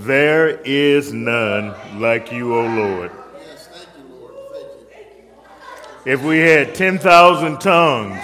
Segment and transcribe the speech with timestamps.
[0.00, 3.12] There is none like you, O Lord.
[3.36, 4.34] Yes, thank you, Lord.
[4.90, 5.06] Thank
[6.06, 6.12] you.
[6.12, 8.18] If we had 10,000 tongues,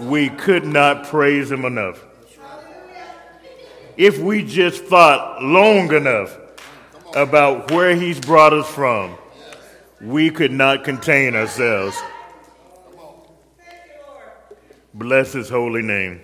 [0.00, 2.04] we could not praise him enough.
[3.96, 6.38] If we just thought long enough
[7.16, 9.16] about where he's brought us from,
[10.00, 11.96] we could not contain ourselves.
[14.94, 16.20] Bless his holy name.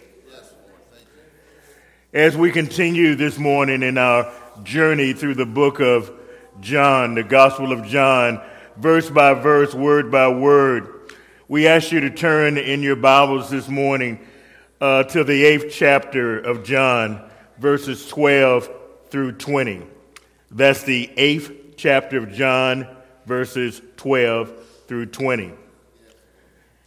[2.12, 4.30] As we continue this morning in our
[4.62, 6.12] journey through the book of
[6.60, 8.40] John, the Gospel of John,
[8.76, 10.94] verse by verse, word by word,
[11.46, 14.18] we ask you to turn in your Bibles this morning
[14.80, 17.22] uh, to the eighth chapter of John,
[17.58, 18.70] verses 12
[19.10, 19.82] through 20.
[20.50, 22.88] That's the eighth chapter of John,
[23.26, 24.52] verses 12
[24.86, 25.52] through 20.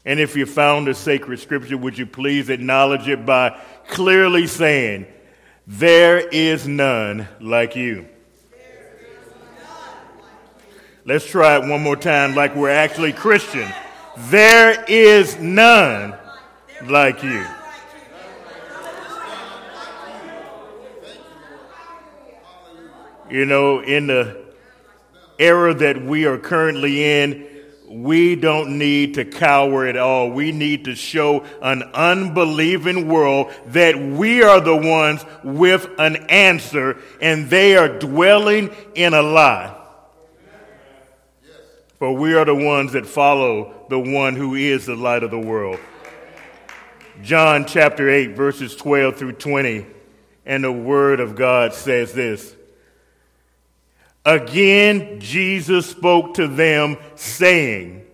[0.06, 3.60] And if you found a sacred scripture, would you please acknowledge it by
[3.90, 5.06] clearly saying,
[5.70, 8.08] There is none like you.
[11.04, 13.70] Let's try it one more time like we're actually Christian.
[14.30, 16.16] There is none
[16.86, 17.46] like you.
[23.30, 24.46] You know, in the
[25.38, 27.46] era that we are currently in,
[27.90, 30.30] we don't need to cower at all.
[30.30, 36.98] We need to show an unbelieving world that we are the ones with an answer
[37.22, 39.74] and they are dwelling in a lie.
[41.98, 45.40] For we are the ones that follow the one who is the light of the
[45.40, 45.80] world.
[47.24, 49.86] John chapter 8, verses 12 through 20,
[50.46, 52.57] and the word of God says this.
[54.28, 58.06] Again, Jesus spoke to them, saying,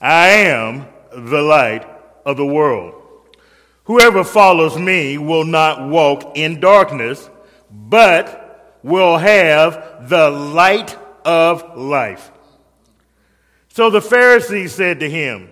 [0.00, 1.84] I am the light
[2.24, 2.94] of the world.
[3.82, 7.28] Whoever follows me will not walk in darkness,
[7.72, 12.30] but will have the light of life.
[13.70, 15.50] So the Pharisees said to him,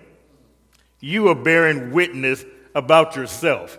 [1.01, 3.77] You are bearing witness about yourself.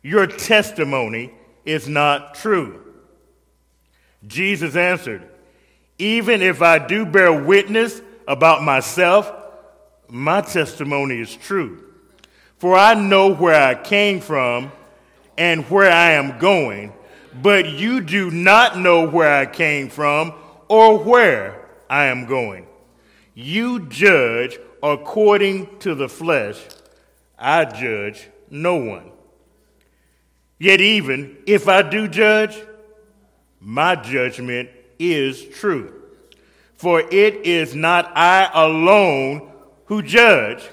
[0.00, 1.34] Your testimony
[1.66, 2.80] is not true.
[4.26, 5.28] Jesus answered,
[6.02, 9.32] even if I do bear witness about myself,
[10.08, 11.84] my testimony is true.
[12.58, 14.72] For I know where I came from
[15.38, 16.92] and where I am going,
[17.40, 20.34] but you do not know where I came from
[20.66, 22.66] or where I am going.
[23.34, 26.60] You judge according to the flesh,
[27.38, 29.12] I judge no one.
[30.58, 32.60] Yet, even if I do judge,
[33.60, 34.68] my judgment
[35.02, 36.00] is true.
[36.76, 39.52] For it is not I alone
[39.86, 40.68] who judge,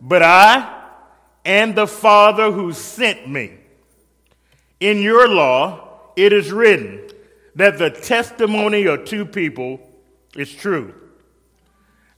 [0.00, 0.78] but I
[1.44, 3.58] and the Father who sent me.
[4.78, 7.08] In your law, it is written
[7.54, 9.80] that the testimony of two people
[10.36, 10.94] is true.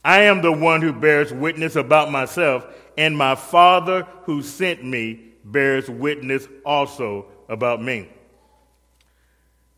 [0.04, 2.66] I am the one who bears witness about myself,
[2.98, 8.08] and my Father who sent me bears witness also about me.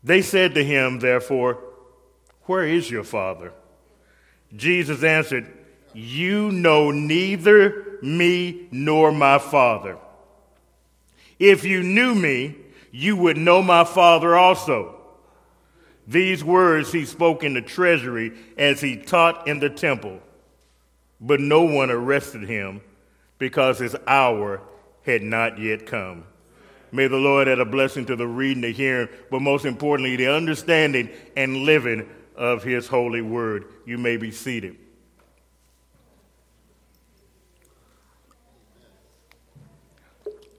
[0.03, 1.64] They said to him, therefore,
[2.45, 3.53] Where is your father?
[4.55, 5.51] Jesus answered,
[5.93, 9.97] You know neither me nor my father.
[11.39, 12.55] If you knew me,
[12.91, 14.95] you would know my father also.
[16.07, 20.19] These words he spoke in the treasury as he taught in the temple.
[21.19, 22.81] But no one arrested him
[23.39, 24.61] because his hour
[25.03, 26.25] had not yet come.
[26.91, 30.33] May the Lord add a blessing to the reading, the hearing, but most importantly, the
[30.33, 33.65] understanding and living of his holy word.
[33.85, 34.77] You may be seated.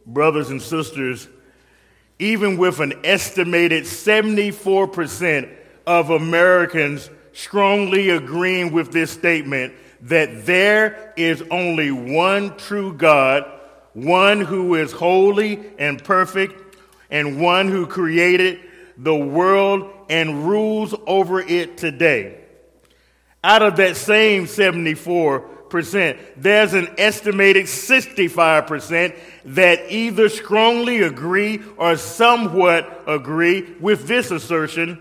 [0.06, 1.28] Brothers and sisters,
[2.19, 5.54] even with an estimated 74%
[5.86, 13.53] of Americans strongly agreeing with this statement that there is only one true God
[13.97, 16.76] one who is holy and perfect,
[17.10, 18.60] and one who created
[18.97, 22.41] the world and rules over it today.
[23.45, 29.16] Out of that same 74%, there's an estimated 65%
[29.47, 35.01] that either strongly agree or somewhat agree with this assertion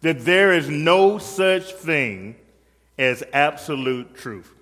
[0.00, 2.36] that there is no such thing
[2.98, 4.52] as absolute truth.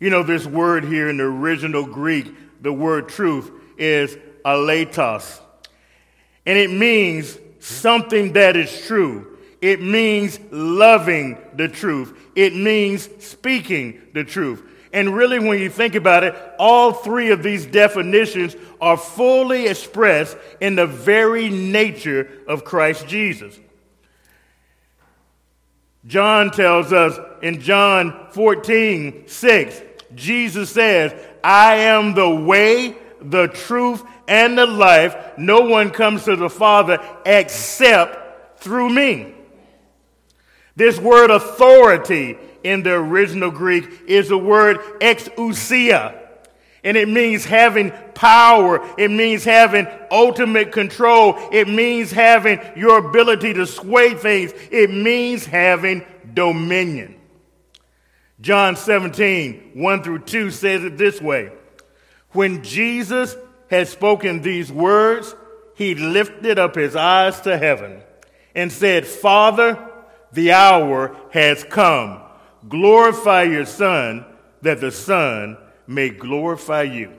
[0.00, 5.40] You know, this word here in the original Greek, the word truth, is aletos.
[6.46, 9.38] And it means something that is true.
[9.60, 12.18] It means loving the truth.
[12.34, 14.62] It means speaking the truth.
[14.92, 20.36] And really, when you think about it, all three of these definitions are fully expressed
[20.60, 23.58] in the very nature of Christ Jesus.
[26.04, 29.82] John tells us in John 14, 6,
[30.14, 31.14] Jesus says,
[31.44, 35.14] I am the way, the truth, and the life.
[35.36, 39.34] No one comes to the Father except through me.
[40.74, 46.18] This word authority in the original Greek is the word exousia.
[46.82, 48.80] And it means having power.
[48.96, 51.36] It means having ultimate control.
[51.52, 54.52] It means having your ability to sway things.
[54.70, 57.16] It means having dominion.
[58.40, 61.52] John 17, 1 through 2 says it this way
[62.30, 63.36] When Jesus
[63.72, 65.34] had spoken these words,
[65.74, 68.02] he lifted up his eyes to heaven
[68.54, 69.78] and said, Father,
[70.30, 72.20] the hour has come.
[72.68, 74.26] Glorify your Son,
[74.60, 77.14] that the Son may glorify you.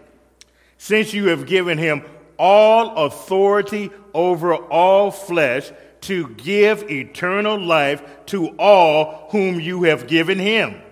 [0.78, 2.04] Since you have given him
[2.38, 5.72] all authority over all flesh
[6.02, 10.83] to give eternal life to all whom you have given him.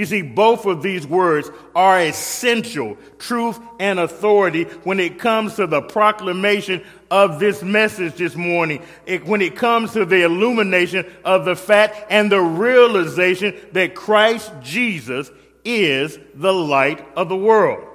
[0.00, 5.66] You see, both of these words are essential, truth and authority, when it comes to
[5.66, 11.44] the proclamation of this message this morning, it, when it comes to the illumination of
[11.44, 15.30] the fact and the realization that Christ Jesus
[15.66, 17.86] is the light of the world.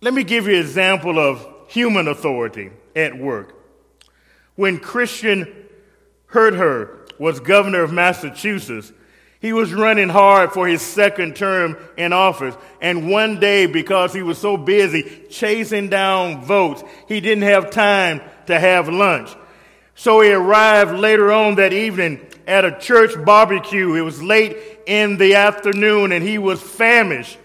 [0.00, 3.54] Let me give you an example of human authority at work.
[4.54, 5.68] When Christian
[6.28, 8.90] Herter was governor of Massachusetts,
[9.40, 12.54] he was running hard for his second term in office.
[12.80, 18.22] And one day, because he was so busy chasing down votes, he didn't have time
[18.46, 19.34] to have lunch.
[19.94, 23.94] So he arrived later on that evening at a church barbecue.
[23.94, 24.56] It was late
[24.86, 27.38] in the afternoon and he was famished.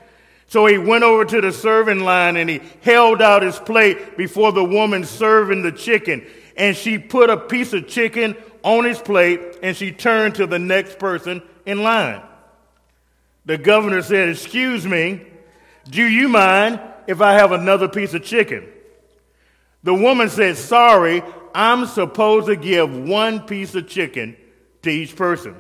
[0.48, 4.52] So he went over to the serving line and he held out his plate before
[4.52, 6.26] the woman serving the chicken.
[6.58, 10.60] And she put a piece of chicken on his plate and she turned to the
[10.60, 12.22] next person in line.
[13.46, 15.22] The governor said, Excuse me,
[15.90, 18.68] do you mind if I have another piece of chicken?
[19.84, 21.24] The woman said, Sorry,
[21.54, 24.38] I'm supposed to give one piece of chicken
[24.84, 25.56] to each person.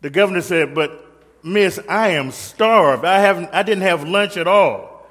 [0.00, 1.04] The governor said, But
[1.42, 3.04] miss, I am starved.
[3.04, 5.06] I haven't I didn't have lunch at all.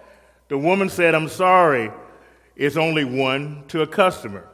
[0.48, 1.92] The woman said, I'm sorry,
[2.56, 4.48] it's only one to a customer.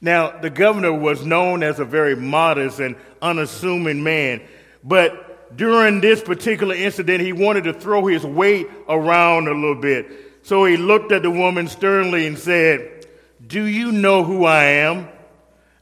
[0.00, 4.42] Now, the governor was known as a very modest and unassuming man,
[4.84, 10.10] but during this particular incident, he wanted to throw his weight around a little bit.
[10.42, 13.06] So he looked at the woman sternly and said,
[13.46, 15.08] Do you know who I am?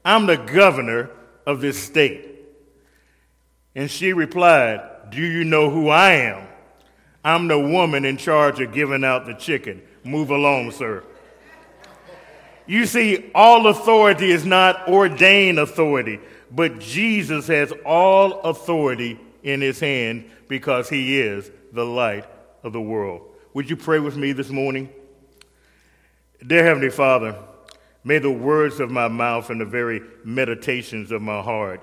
[0.05, 1.11] I'm the governor
[1.47, 2.29] of this state.
[3.75, 6.47] And she replied, Do you know who I am?
[7.25, 9.83] I'm the woman in charge of giving out the chicken.
[10.05, 11.03] Move along, sir.
[12.67, 16.21] You see, all authority is not ordained authority,
[16.51, 22.27] but Jesus has all authority in his hand because he is the light
[22.63, 23.23] of the world.
[23.53, 24.89] Would you pray with me this morning?
[26.45, 27.37] Dear Heavenly Father,
[28.03, 31.83] may the words of my mouth and the very meditations of my heart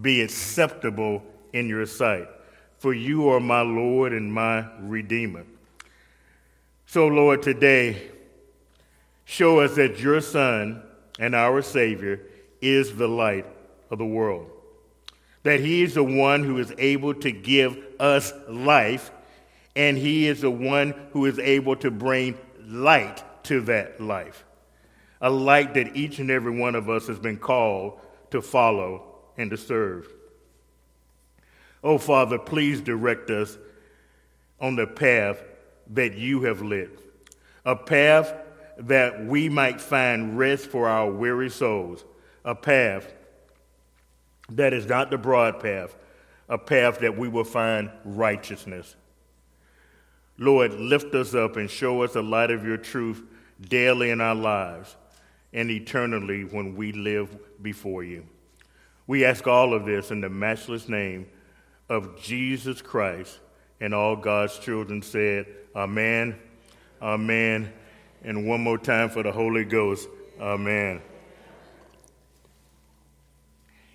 [0.00, 1.22] be acceptable
[1.52, 2.28] in your sight,
[2.78, 5.44] for you are my Lord and my Redeemer.
[6.86, 8.10] So, Lord, today,
[9.30, 10.82] show us that your Son
[11.20, 12.20] and our Savior
[12.60, 13.46] is the light
[13.88, 14.50] of the world.
[15.44, 19.12] That he is the one who is able to give us life,
[19.76, 24.44] and he is the one who is able to bring light to that life.
[25.20, 28.00] A light that each and every one of us has been called
[28.32, 30.08] to follow and to serve.
[31.84, 33.56] Oh, Father, please direct us
[34.60, 35.40] on the path
[35.90, 36.98] that you have lit,
[37.64, 38.34] a path
[38.80, 42.04] that we might find rest for our weary souls,
[42.44, 43.12] a path
[44.50, 45.96] that is not the broad path,
[46.48, 48.96] a path that we will find righteousness.
[50.38, 53.22] Lord, lift us up and show us the light of your truth
[53.60, 54.96] daily in our lives
[55.52, 58.26] and eternally when we live before you.
[59.06, 61.26] We ask all of this in the matchless name
[61.88, 63.38] of Jesus Christ.
[63.80, 66.38] And all God's children said, Amen,
[67.02, 67.72] Amen,
[68.22, 70.08] and one more time for the Holy Ghost.
[70.40, 71.00] Amen.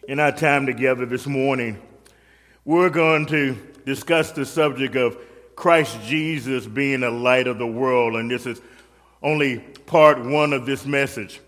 [0.07, 1.81] In our time together this morning,
[2.63, 5.17] we're going to discuss the subject of
[5.55, 8.61] Christ Jesus being the light of the world, and this is
[9.21, 11.39] only part one of this message.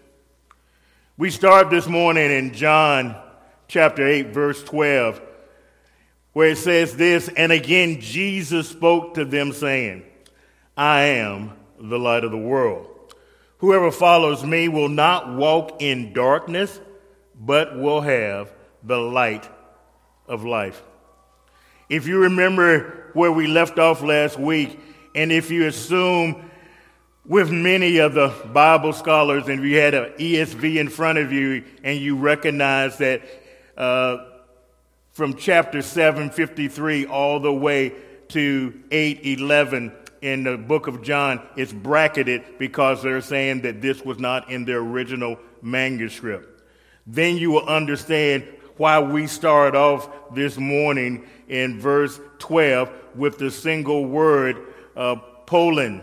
[1.17, 3.15] We start this morning in John
[3.67, 5.21] chapter 8, verse 12,
[6.33, 10.03] where it says this, and again Jesus spoke to them, saying,
[10.75, 12.87] I am the light of the world.
[13.59, 16.79] Whoever follows me will not walk in darkness,
[17.39, 18.51] but will have
[18.83, 19.47] the light
[20.27, 20.81] of life.
[21.89, 24.79] If you remember where we left off last week,
[25.15, 26.49] and if you assume
[27.25, 31.31] with many of the Bible scholars, and if you had an ESV in front of
[31.31, 33.21] you and you recognize that
[33.75, 34.17] uh,
[35.11, 37.93] from chapter 753 all the way
[38.29, 44.19] to 811 in the book of John, it's bracketed because they're saying that this was
[44.19, 46.63] not in the original manuscript.
[47.05, 48.47] Then you will understand
[48.77, 54.57] why we start off this morning in verse 12 with the single word
[54.95, 56.01] uh, palin,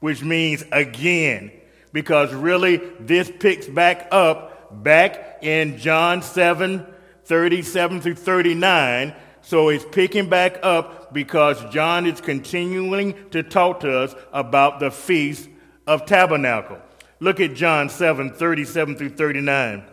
[0.00, 1.52] which means again,
[1.92, 6.86] because really this picks back up back in John 7
[7.24, 9.14] 37 through 39.
[9.42, 14.90] So it's picking back up because John is continuing to talk to us about the
[14.90, 15.48] Feast
[15.86, 16.78] of Tabernacle.
[17.20, 19.84] Look at John 7 37 through 39.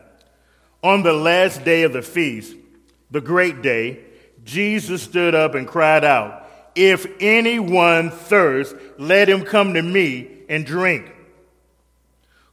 [0.82, 2.56] On the last day of the feast,
[3.12, 4.00] the great day,
[4.46, 10.66] Jesus stood up and cried out, If anyone thirsts, let him come to me and
[10.66, 11.12] drink.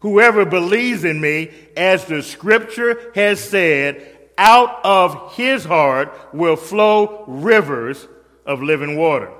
[0.00, 7.25] Whoever believes in me, as the scripture has said, out of his heart will flow
[7.26, 8.07] rivers
[8.45, 9.31] of living water.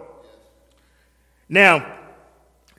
[1.49, 1.95] Now,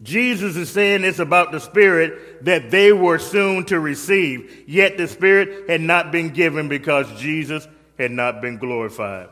[0.01, 5.07] Jesus is saying this about the Spirit that they were soon to receive, yet the
[5.07, 9.29] Spirit had not been given because Jesus had not been glorified.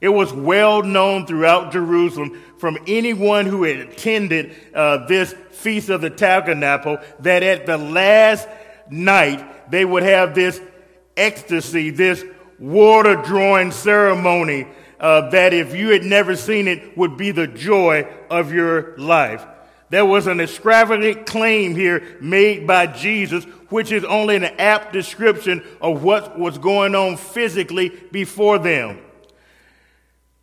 [0.00, 6.00] It was well known throughout Jerusalem from anyone who had attended uh, this Feast of
[6.00, 8.48] the Tabernacle that at the last
[8.90, 10.60] night they would have this
[11.16, 12.24] ecstasy, this
[12.58, 14.66] water drawing ceremony
[15.00, 19.44] uh, that if you had never seen it would be the joy of your life.
[19.90, 25.62] There was an extravagant claim here made by Jesus, which is only an apt description
[25.82, 29.00] of what was going on physically before them.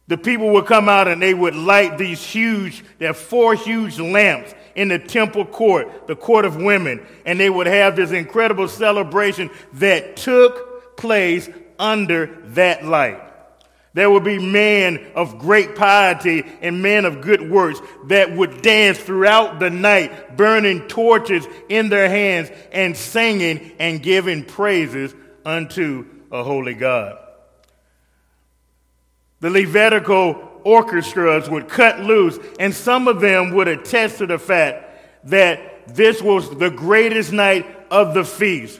[0.07, 3.97] The people would come out and they would light these huge, there are four huge
[3.99, 8.69] lamps in the temple court, the court of women, and they would have this incredible
[8.69, 13.21] celebration that took place under that light.
[13.93, 18.97] There would be men of great piety and men of good works that would dance
[18.97, 26.41] throughout the night, burning torches in their hands and singing and giving praises unto a
[26.41, 27.17] holy God.
[29.41, 34.85] The Levitical orchestras would cut loose, and some of them would attest to the fact
[35.25, 38.79] that this was the greatest night of the feast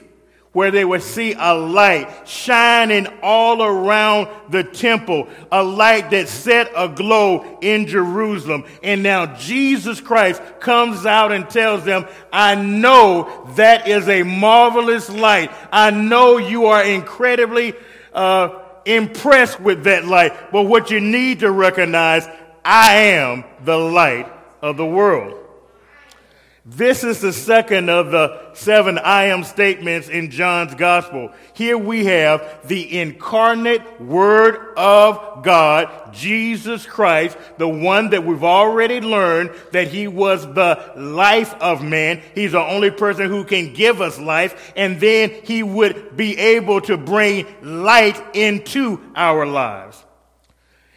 [0.52, 6.72] where they would see a light shining all around the temple, a light that set
[6.74, 8.64] aglow in Jerusalem.
[8.82, 15.08] And now Jesus Christ comes out and tells them, I know that is a marvelous
[15.08, 15.52] light.
[15.70, 17.74] I know you are incredibly
[18.12, 18.48] uh,
[18.84, 20.52] impressed with that light.
[20.52, 22.26] But what you need to recognize,
[22.64, 24.30] I am the light
[24.62, 25.39] of the world.
[26.66, 31.32] This is the second of the seven I am statements in John's gospel.
[31.54, 39.00] Here we have the incarnate word of God, Jesus Christ, the one that we've already
[39.00, 42.20] learned that he was the life of man.
[42.34, 44.74] He's the only person who can give us life.
[44.76, 50.04] And then he would be able to bring light into our lives.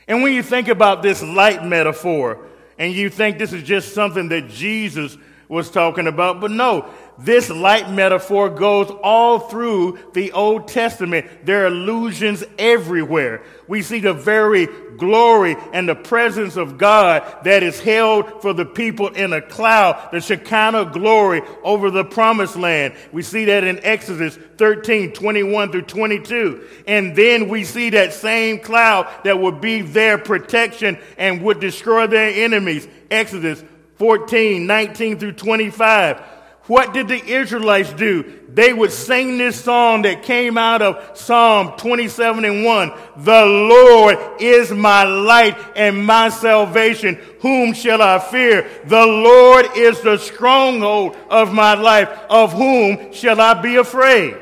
[0.10, 4.28] And when you think about this light metaphor, and you think this is just something
[4.30, 5.18] that Jesus
[5.54, 6.42] was talking about.
[6.42, 11.46] But no, this light metaphor goes all through the Old Testament.
[11.46, 13.44] There are allusions everywhere.
[13.68, 14.68] We see the very
[14.98, 20.10] glory and the presence of God that is held for the people in a cloud,
[20.12, 22.96] the Shekinah glory over the promised land.
[23.12, 26.68] We see that in Exodus 13, 21 through 22.
[26.88, 32.08] And then we see that same cloud that would be their protection and would destroy
[32.08, 32.88] their enemies.
[33.12, 33.64] Exodus
[33.98, 36.20] 14, 19 through 25.
[36.68, 38.40] What did the Israelites do?
[38.48, 42.92] They would sing this song that came out of Psalm 27 and 1.
[43.18, 47.16] The Lord is my light and my salvation.
[47.42, 48.70] Whom shall I fear?
[48.86, 52.08] The Lord is the stronghold of my life.
[52.30, 54.38] Of whom shall I be afraid?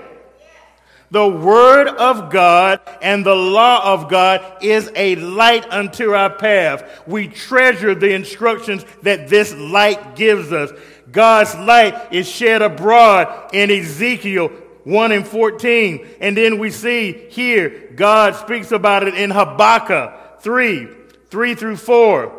[1.11, 7.03] The word of God and the law of God is a light unto our path.
[7.05, 10.71] We treasure the instructions that this light gives us.
[11.11, 14.47] God's light is shed abroad in Ezekiel
[14.85, 16.07] 1 and 14.
[16.21, 20.87] And then we see here, God speaks about it in Habakkuk 3,
[21.29, 22.37] 3 through 4.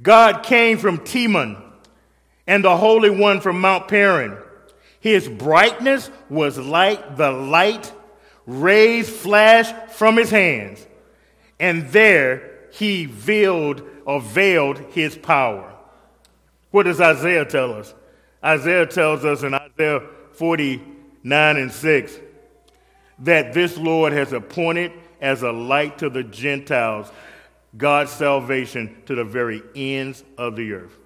[0.00, 1.60] God came from Teman
[2.46, 4.38] and the Holy One from Mount Paran.
[5.06, 7.92] His brightness was like the light
[8.44, 10.84] rays flashed from his hands,
[11.60, 15.72] and there he veiled or veiled his power.
[16.72, 17.94] What does Isaiah tell us?
[18.42, 22.18] Isaiah tells us in Isaiah 49 and 6
[23.20, 27.12] that this Lord has appointed as a light to the Gentiles
[27.76, 30.98] God's salvation to the very ends of the earth.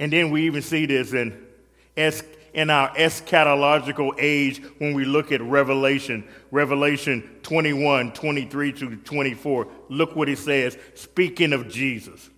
[0.00, 1.46] And then we even see this in,
[2.54, 9.68] in our eschatological age when we look at Revelation, Revelation 21, 23 to 24.
[9.88, 12.30] Look what he says, speaking of Jesus.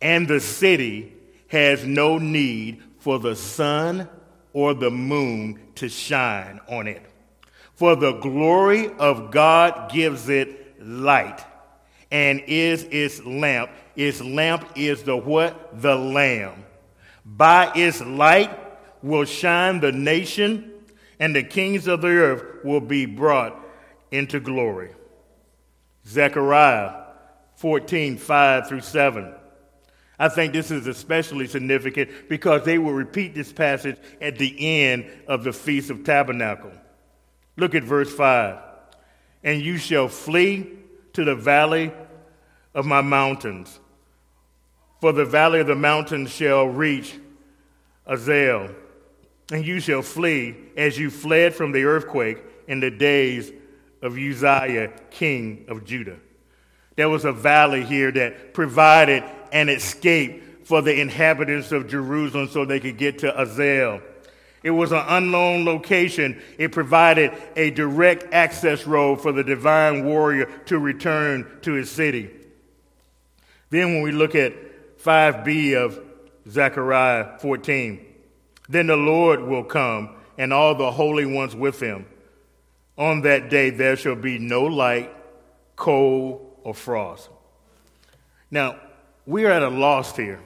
[0.00, 1.12] And the city
[1.48, 4.08] has no need for the sun
[4.52, 7.02] or the moon to shine on it.
[7.74, 11.44] For the glory of God gives it light
[12.10, 13.70] and is its lamp.
[13.94, 15.80] Its lamp is the what?
[15.80, 16.64] The Lamb.
[17.24, 18.50] By its light
[19.02, 20.72] will shine the nation,
[21.18, 23.58] and the kings of the earth will be brought
[24.10, 24.90] into glory.
[26.06, 27.04] Zechariah
[27.56, 29.34] 14, 5 through 7.
[30.18, 35.06] I think this is especially significant because they will repeat this passage at the end
[35.28, 36.72] of the Feast of Tabernacle.
[37.56, 38.58] Look at verse 5.
[39.44, 40.70] And you shall flee
[41.12, 41.92] to the valley
[42.74, 43.80] of my mountains,
[45.00, 47.16] for the valley of the mountains shall reach
[48.08, 48.74] Azal,
[49.50, 53.50] and you shall flee as you fled from the earthquake in the days
[54.02, 56.18] of Uzziah, king of Judah.
[56.96, 62.64] There was a valley here that provided an escape for the inhabitants of Jerusalem so
[62.64, 64.02] they could get to Azal.
[64.62, 66.42] It was an unknown location.
[66.58, 72.30] It provided a direct access road for the divine warrior to return to his city.
[73.70, 76.00] Then, when we look at 5b of
[76.50, 78.07] Zechariah 14,
[78.68, 82.06] then the Lord will come and all the holy ones with him.
[82.96, 85.14] On that day there shall be no light,
[85.76, 87.28] cold, or frost.
[88.50, 88.76] Now,
[89.26, 90.40] we are at a loss here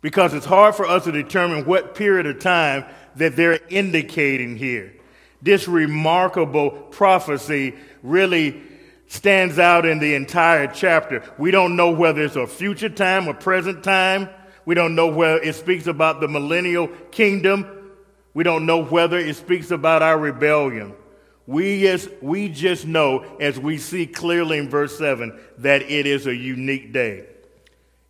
[0.00, 2.84] because it's hard for us to determine what period of time
[3.16, 4.94] that they're indicating here.
[5.42, 8.62] This remarkable prophecy really
[9.06, 11.22] stands out in the entire chapter.
[11.38, 14.28] We don't know whether it's a future time or present time.
[14.64, 17.92] We don't know whether it speaks about the millennial kingdom.
[18.34, 20.94] We don't know whether it speaks about our rebellion.
[21.46, 26.26] We just, we just know, as we see clearly in verse 7, that it is
[26.26, 27.26] a unique day.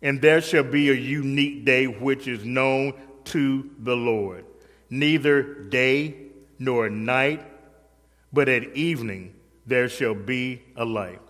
[0.01, 2.93] And there shall be a unique day which is known
[3.25, 4.45] to the Lord.
[4.89, 6.15] Neither day
[6.59, 7.43] nor night,
[8.31, 9.33] but at evening
[9.65, 11.21] there shall be a light.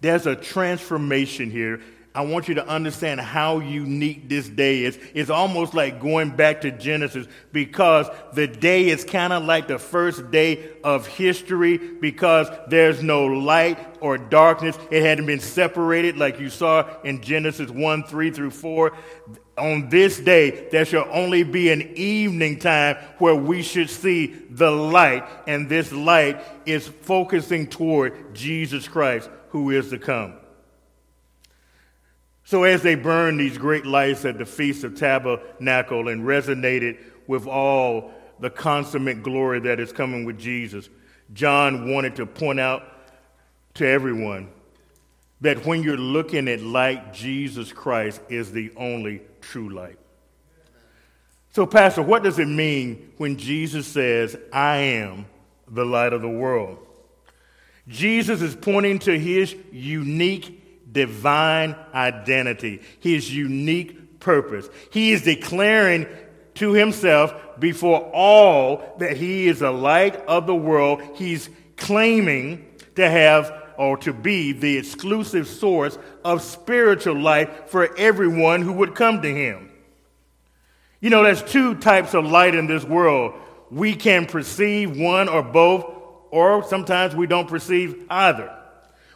[0.00, 1.80] There's a transformation here.
[2.18, 4.98] I want you to understand how unique this day is.
[5.14, 9.78] It's almost like going back to Genesis because the day is kind of like the
[9.78, 14.76] first day of history because there's no light or darkness.
[14.90, 18.96] It hadn't been separated like you saw in Genesis 1 3 through 4.
[19.56, 24.72] On this day, there shall only be an evening time where we should see the
[24.72, 30.37] light, and this light is focusing toward Jesus Christ, who is to come.
[32.48, 37.46] So, as they burned these great lights at the Feast of Tabernacle and resonated with
[37.46, 40.88] all the consummate glory that is coming with Jesus,
[41.34, 42.84] John wanted to point out
[43.74, 44.48] to everyone
[45.42, 49.98] that when you're looking at light, Jesus Christ is the only true light.
[51.52, 55.26] So, Pastor, what does it mean when Jesus says, I am
[55.70, 56.78] the light of the world?
[57.88, 64.68] Jesus is pointing to his unique divine identity, his unique purpose.
[64.90, 66.06] He is declaring
[66.54, 71.02] to himself before all that he is the light of the world.
[71.14, 78.62] He's claiming to have or to be the exclusive source of spiritual life for everyone
[78.62, 79.70] who would come to him.
[81.00, 83.34] You know, there's two types of light in this world.
[83.70, 85.84] We can perceive one or both,
[86.32, 88.57] or sometimes we don't perceive either.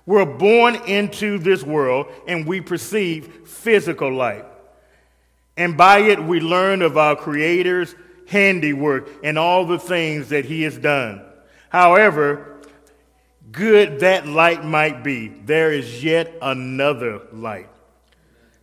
[0.04, 4.44] We're born into this world and we perceive physical light.
[5.56, 7.94] And by it, we learn of our Creator's
[8.26, 11.22] handiwork and all the things that He has done.
[11.68, 12.60] However,
[13.50, 17.68] good that light might be, there is yet another light.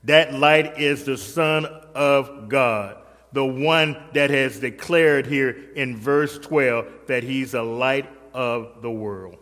[0.06, 2.98] That light is the Son of God,
[3.32, 8.92] the one that has declared here in verse 12 that He's a light of the
[8.92, 9.38] world.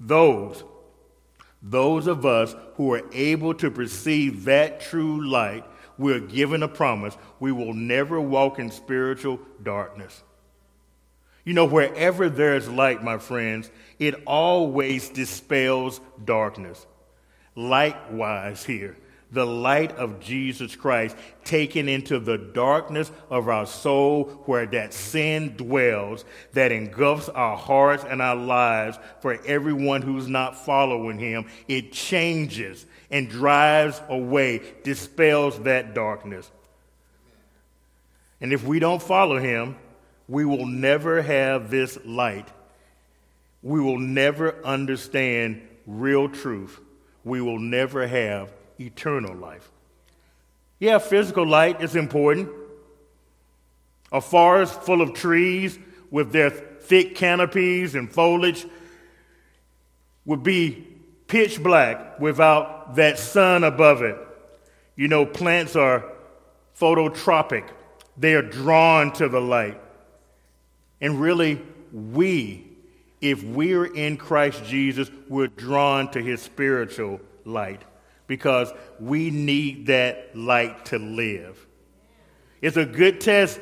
[0.00, 0.62] Those,
[1.62, 5.64] those of us who are able to perceive that true light
[5.98, 7.16] we're given a promise.
[7.40, 10.22] We will never walk in spiritual darkness.
[11.44, 16.86] You know, wherever there's light, my friends, it always dispels darkness.
[17.54, 18.96] Likewise, here,
[19.30, 25.54] the light of Jesus Christ taken into the darkness of our soul where that sin
[25.56, 31.46] dwells, that engulfs our hearts and our lives for everyone who's not following him.
[31.66, 36.50] It changes and drives away, dispels that darkness.
[38.40, 39.76] And if we don't follow him,
[40.28, 42.48] we will never have this light.
[43.62, 46.78] We will never understand real truth.
[47.24, 49.70] We will never have eternal life.
[50.78, 52.48] Yeah, physical light is important.
[54.12, 55.78] A forest full of trees
[56.10, 58.64] with their thick canopies and foliage
[60.24, 60.86] would be
[61.26, 64.16] pitch black without that sun above it.
[64.96, 66.04] You know, plants are
[66.78, 67.68] phototropic,
[68.16, 69.80] they are drawn to the light.
[71.00, 71.60] And really,
[71.92, 72.66] we,
[73.20, 77.82] if we're in Christ Jesus, we're drawn to his spiritual light
[78.28, 81.66] because we need that light to live.
[82.60, 83.60] It's a good test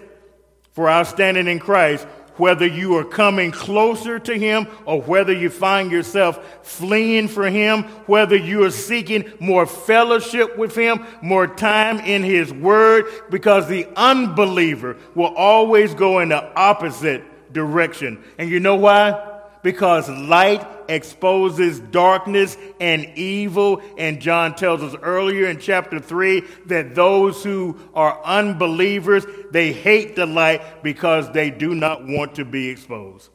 [0.72, 5.50] for our standing in Christ whether you are coming closer to Him or whether you
[5.50, 11.98] find yourself fleeing from Him, whether you are seeking more fellowship with Him, more time
[12.00, 18.22] in His Word, because the unbeliever will always go in the opposite direction.
[18.38, 19.35] And you know why?
[19.62, 23.82] Because light exposes darkness and evil.
[23.98, 30.16] And John tells us earlier in chapter 3 that those who are unbelievers, they hate
[30.16, 33.30] the light because they do not want to be exposed.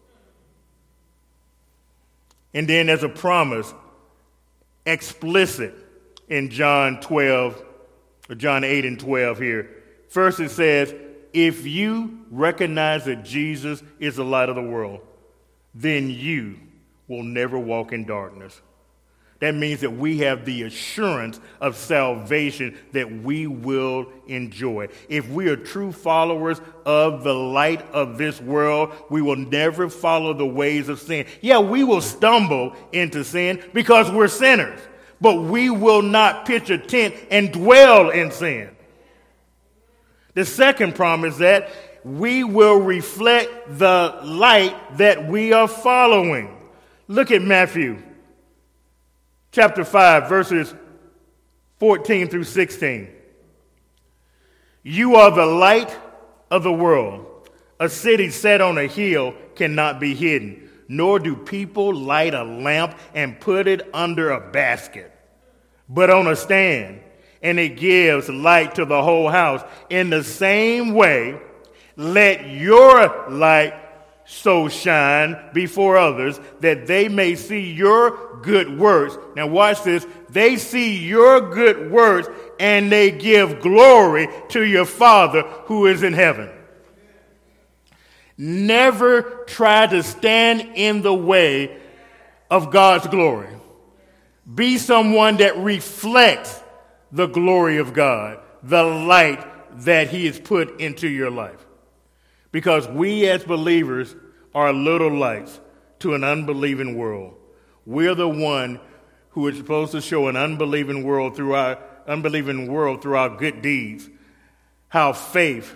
[2.53, 3.73] And then as a promise,
[4.85, 5.73] explicit
[6.27, 7.63] in John 12,
[8.29, 9.69] or John 8 and 12 here.
[10.09, 10.93] First it says,
[11.33, 15.01] if you recognize that Jesus is the light of the world,
[15.73, 16.57] then you
[17.07, 18.61] will never walk in darkness.
[19.41, 24.89] That means that we have the assurance of salvation that we will enjoy.
[25.09, 30.33] If we are true followers of the light of this world, we will never follow
[30.33, 31.25] the ways of sin.
[31.41, 34.79] Yeah, we will stumble into sin because we're sinners,
[35.19, 38.69] but we will not pitch a tent and dwell in sin.
[40.35, 41.71] The second promise that
[42.03, 46.57] we will reflect the light that we are following.
[47.07, 48.01] Look at Matthew
[49.51, 50.73] chapter 5, verses
[51.79, 53.09] 14 through 16.
[54.83, 55.95] You are the light
[56.49, 57.49] of the world.
[57.79, 62.97] A city set on a hill cannot be hidden, nor do people light a lamp
[63.13, 65.11] and put it under a basket,
[65.89, 67.01] but on a stand,
[67.41, 69.63] and it gives light to the whole house.
[69.89, 71.39] In the same way,
[71.95, 73.73] let your light
[74.25, 79.17] so shine before others that they may see your good works.
[79.35, 80.07] Now, watch this.
[80.29, 86.13] They see your good works and they give glory to your Father who is in
[86.13, 86.49] heaven.
[88.37, 91.77] Never try to stand in the way
[92.49, 93.49] of God's glory.
[94.55, 96.61] Be someone that reflects
[97.11, 99.45] the glory of God, the light
[99.83, 101.65] that He has put into your life.
[102.51, 104.15] Because we as believers
[104.53, 105.59] are little lights
[105.99, 107.35] to an unbelieving world.
[107.85, 108.79] We're the one
[109.29, 113.61] who is supposed to show an unbelieving world through our unbelieving world through our good
[113.61, 114.09] deeds
[114.89, 115.73] how faith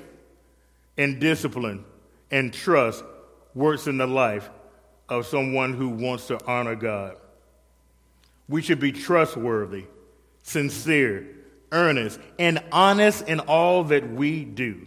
[0.98, 1.86] and discipline
[2.32, 3.04] and trust
[3.54, 4.50] works in the life
[5.08, 7.16] of someone who wants to honor God.
[8.50, 9.86] We should be trustworthy,
[10.42, 11.28] sincere,
[11.72, 14.86] earnest, and honest in all that we do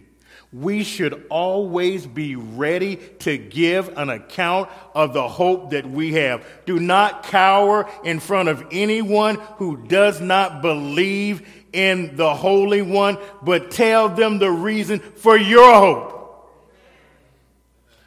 [0.51, 6.43] we should always be ready to give an account of the hope that we have.
[6.65, 13.19] Do not cower in front of anyone who does not believe in the Holy One,
[13.43, 16.15] but tell them the reason for your hope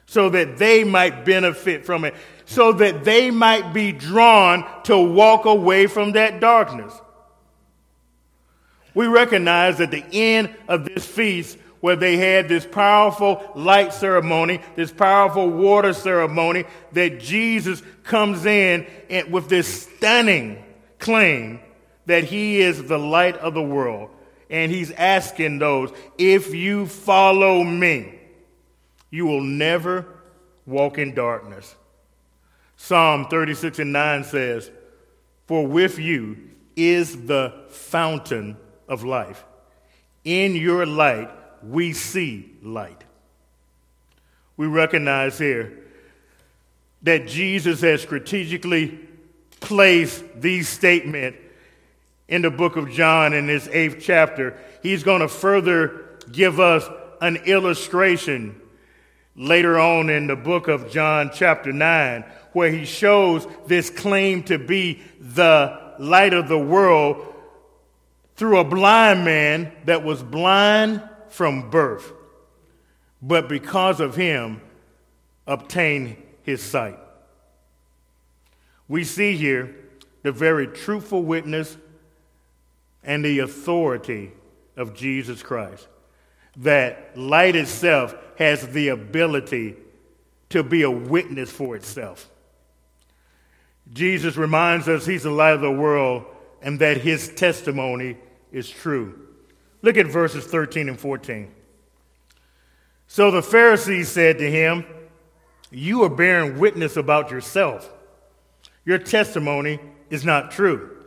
[0.07, 5.47] so that they might benefit from it, so that they might be drawn to walk
[5.47, 6.93] away from that darkness.
[8.93, 14.61] We recognize that the end of this feast where they had this powerful light ceremony,
[14.77, 20.63] this powerful water ceremony, that Jesus comes in and with this stunning
[21.01, 21.59] claim
[22.07, 24.11] that he is the light of the world.
[24.49, 28.17] And he's asking those, if you follow me,
[29.11, 30.07] you will never
[30.65, 31.75] walk in darkness.
[32.77, 34.71] Psalm 36 and 9 says,
[35.49, 36.37] For with you
[36.77, 38.57] is the fountain
[38.89, 39.45] of life
[40.23, 43.05] In your light, we see light.
[44.57, 45.79] We recognize here
[47.03, 48.99] that Jesus has strategically
[49.61, 51.39] placed these statements
[52.29, 54.57] in the book of John in this eighth chapter.
[54.83, 56.89] He's going to further give us
[57.21, 58.61] an illustration
[59.37, 64.59] later on in the book of John, chapter 9, where he shows this claim to
[64.59, 67.35] be the light of the world
[68.37, 72.13] through a blind man that was blind from birth,
[73.21, 74.61] but because of him,
[75.47, 76.99] obtained his sight.
[78.89, 79.75] We see here
[80.23, 81.77] the very truthful witness
[83.03, 84.33] and the authority
[84.77, 85.89] of Jesus Christ.
[86.59, 89.77] That light itself has the ability
[90.51, 92.29] to be a witness for itself.
[93.93, 96.25] Jesus reminds us he's the light of the world
[96.61, 98.17] and that his testimony
[98.53, 99.22] is true.
[99.83, 101.53] Look at verses 13 and 14.
[103.09, 104.87] So the Pharisees said to him,
[105.71, 107.93] You are bearing witness about yourself.
[108.85, 111.05] Your testimony is not true.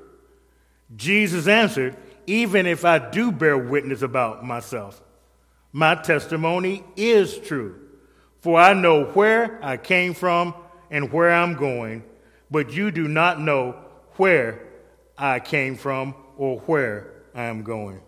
[0.95, 5.01] Jesus answered, Even if I do bear witness about myself,
[5.71, 7.79] my testimony is true.
[8.41, 10.53] For I know where I came from
[10.91, 12.03] and where I'm going,
[12.51, 13.75] but you do not know
[14.17, 14.67] where
[15.17, 18.01] I came from or where I am going.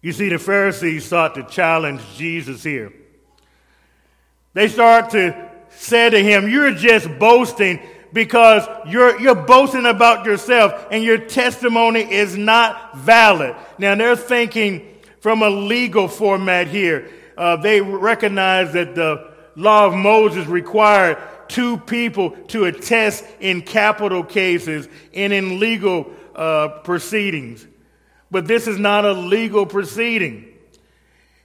[0.00, 2.92] You see, the Pharisees sought to challenge Jesus here.
[4.54, 7.80] They start to say to him, You're just boasting
[8.12, 13.54] because you're, you're boasting about yourself and your testimony is not valid.
[13.78, 17.10] Now, they're thinking from a legal format here.
[17.36, 24.22] Uh, they recognize that the law of Moses required two people to attest in capital
[24.22, 27.66] cases and in legal uh, proceedings.
[28.30, 30.54] But this is not a legal proceeding.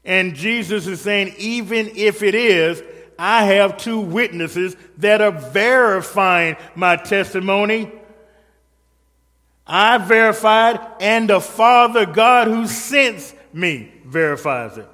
[0.06, 2.84] And Jesus is saying, even if it is,
[3.18, 7.92] I have two witnesses that are verifying my testimony.
[9.66, 14.90] I verified, and the Father God who sent me verifies it.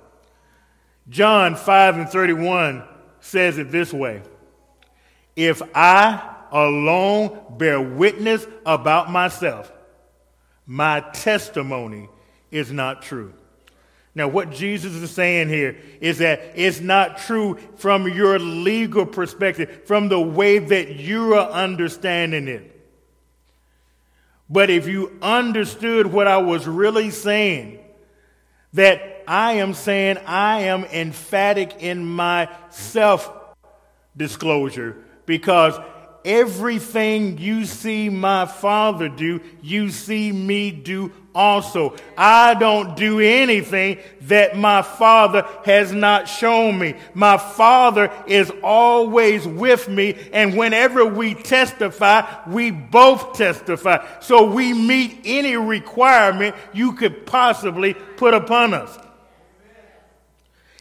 [1.10, 2.84] John 5 and 31
[3.20, 4.22] says it this way
[5.36, 9.72] If I alone bear witness about myself,
[10.70, 12.08] my testimony
[12.52, 13.34] is not true.
[14.14, 19.86] Now, what Jesus is saying here is that it's not true from your legal perspective,
[19.86, 22.88] from the way that you are understanding it.
[24.48, 27.80] But if you understood what I was really saying,
[28.74, 33.34] that I am saying I am emphatic in my self
[34.16, 35.80] disclosure because
[36.26, 41.96] everything you see my father do, you see me do also.
[42.18, 46.96] I don't do anything that my Father has not shown me.
[47.14, 54.06] My Father is always with me, and whenever we testify, we both testify.
[54.20, 58.98] So we meet any requirement you could possibly put upon us.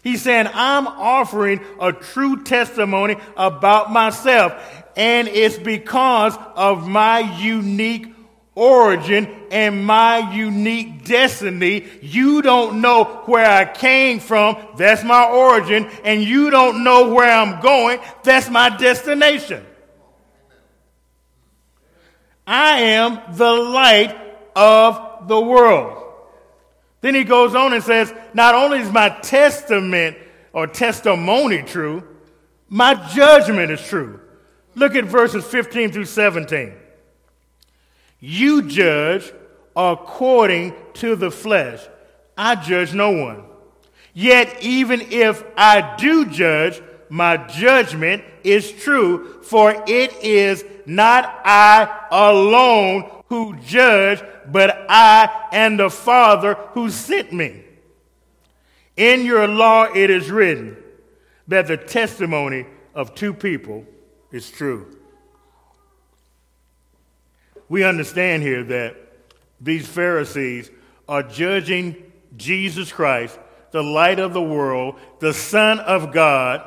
[0.02, 4.54] He's saying, I'm offering a true testimony about myself,
[4.98, 8.12] and it's because of my unique
[8.56, 11.86] origin and my unique destiny.
[12.02, 14.56] You don't know where I came from.
[14.76, 15.88] That's my origin.
[16.02, 18.00] And you don't know where I'm going.
[18.24, 19.64] That's my destination.
[22.44, 24.18] I am the light
[24.56, 26.12] of the world.
[27.02, 30.16] Then he goes on and says, Not only is my testament
[30.52, 32.02] or testimony true,
[32.68, 34.22] my judgment is true.
[34.78, 36.72] Look at verses 15 through 17.
[38.20, 39.32] You judge
[39.74, 41.80] according to the flesh.
[42.36, 43.42] I judge no one.
[44.14, 52.06] Yet, even if I do judge, my judgment is true, for it is not I
[52.12, 57.64] alone who judge, but I and the Father who sent me.
[58.96, 60.76] In your law it is written
[61.48, 63.84] that the testimony of two people
[64.30, 64.98] is true
[67.68, 68.96] we understand here that
[69.60, 70.70] these Pharisees
[71.08, 71.96] are judging
[72.36, 73.38] Jesus Christ,
[73.70, 76.62] the light of the world, the Son of God,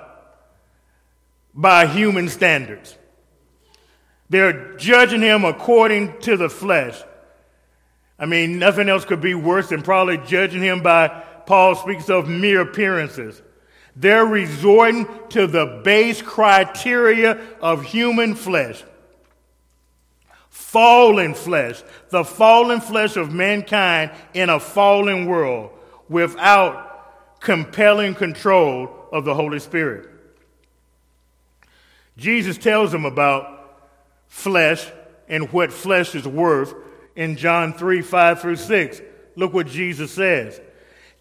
[1.53, 2.97] by human standards.
[4.29, 6.99] They're judging him according to the flesh.
[8.17, 11.07] I mean, nothing else could be worse than probably judging him by,
[11.45, 13.41] Paul speaks of mere appearances.
[13.95, 18.83] They're resorting to the base criteria of human flesh.
[20.49, 25.69] fallen flesh, the fallen flesh of mankind in a fallen world
[26.07, 30.09] without compelling control of the Holy Spirit.
[32.17, 33.81] Jesus tells them about
[34.27, 34.89] flesh
[35.27, 36.73] and what flesh is worth
[37.15, 39.01] in John 3 5 through 6.
[39.35, 40.61] Look what Jesus says.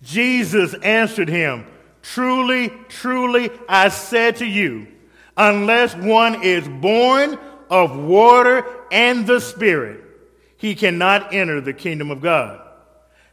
[0.02, 1.66] Jesus answered him,
[2.02, 4.86] Truly, truly, I said to you,
[5.36, 10.04] unless one is born of water and the Spirit,
[10.56, 12.60] he cannot enter the kingdom of God.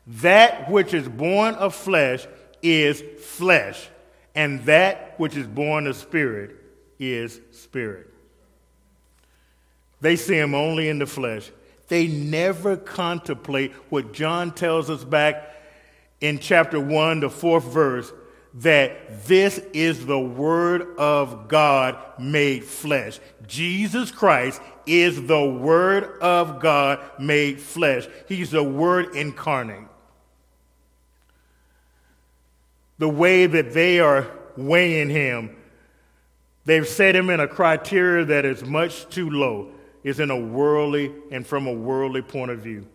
[0.08, 2.26] That which is born of flesh
[2.62, 3.90] is flesh,
[4.34, 6.56] and that which is born of spirit
[6.98, 8.14] is spirit.
[10.00, 11.52] They see him only in the flesh.
[11.88, 15.56] They never contemplate what John tells us back
[16.22, 18.12] in chapter 1, the fourth verse,
[18.56, 23.20] that this is the Word of God made flesh.
[23.46, 28.08] Jesus Christ is the Word of God made flesh.
[28.28, 29.88] He's the Word incarnate.
[32.98, 35.56] The way that they are weighing him,
[36.66, 39.72] they've set him in a criteria that is much too low,
[40.04, 42.88] is in a worldly and from a worldly point of view.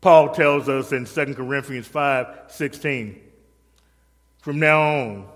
[0.00, 3.20] Paul tells us in 2 Corinthians 5 16,
[4.48, 5.28] from now on,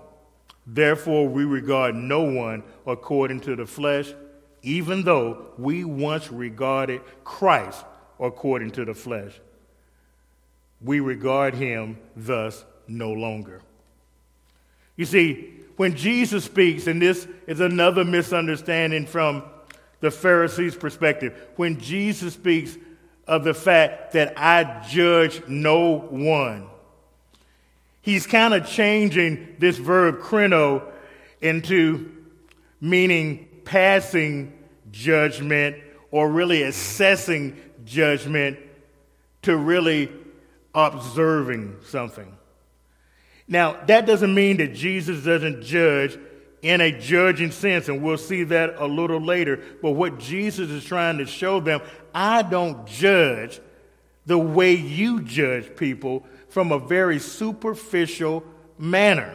[0.65, 4.11] therefore we regard no one according to the flesh,
[4.63, 7.85] even though we once regarded Christ
[8.19, 9.39] according to the flesh.
[10.81, 13.61] We regard him thus no longer.
[14.95, 19.43] You see, when Jesus speaks, and this is another misunderstanding from
[19.99, 22.79] the Pharisees' perspective, when Jesus speaks
[23.27, 26.67] of the fact that I judge no one,
[28.03, 30.83] he's kind of changing this verb krino
[31.41, 32.11] into
[32.79, 34.53] meaning passing
[34.91, 35.77] judgment
[36.11, 38.59] or really assessing judgment
[39.41, 40.11] to really
[40.75, 42.37] observing something.
[43.47, 46.17] Now, that doesn't mean that Jesus doesn't judge
[46.61, 49.61] in a judging sense, and we'll see that a little later.
[49.81, 51.81] But what Jesus is trying to show them,
[52.13, 53.59] I don't judge
[54.25, 58.43] the way you judge people from a very superficial
[58.77, 59.33] manner.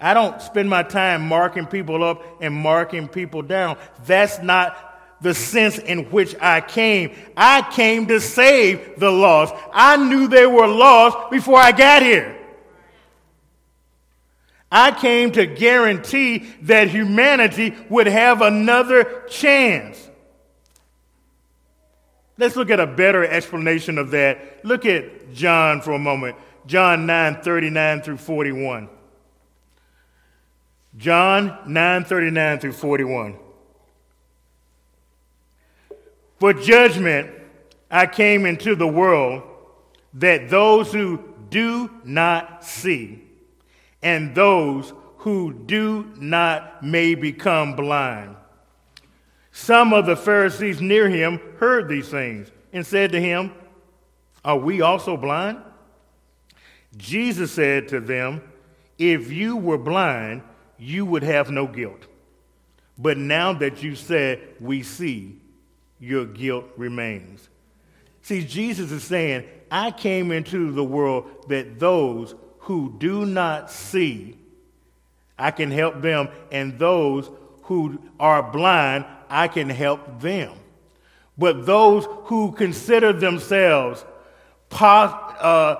[0.00, 3.78] I don't spend my time marking people up and marking people down.
[4.04, 4.76] That's not
[5.20, 7.16] the sense in which I came.
[7.36, 9.54] I came to save the lost.
[9.72, 12.36] I knew they were lost before I got here.
[14.70, 20.10] I came to guarantee that humanity would have another chance.
[22.38, 24.64] Let's look at a better explanation of that.
[24.64, 26.36] Look at John for a moment.
[26.66, 28.88] John 9 39 through 41.
[30.96, 33.36] John 9 39 through 41.
[36.38, 37.30] For judgment
[37.90, 39.42] I came into the world
[40.14, 43.22] that those who do not see
[44.02, 48.36] and those who do not may become blind.
[49.56, 53.52] Some of the Pharisees near him heard these things and said to him,
[54.44, 55.62] Are we also blind?
[56.98, 58.42] Jesus said to them,
[58.98, 60.42] If you were blind,
[60.76, 62.04] you would have no guilt.
[62.98, 65.40] But now that you said, We see,
[65.98, 67.48] your guilt remains.
[68.20, 74.36] See, Jesus is saying, I came into the world that those who do not see,
[75.38, 77.30] I can help them, and those
[77.62, 80.52] who are blind, I can help them.
[81.38, 84.04] But those who consider themselves
[84.80, 85.76] uh,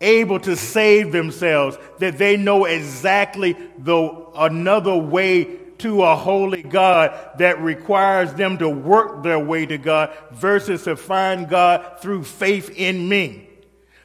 [0.00, 7.18] able to save themselves, that they know exactly the another way to a holy God
[7.38, 12.70] that requires them to work their way to God versus to find God through faith
[12.76, 13.48] in me.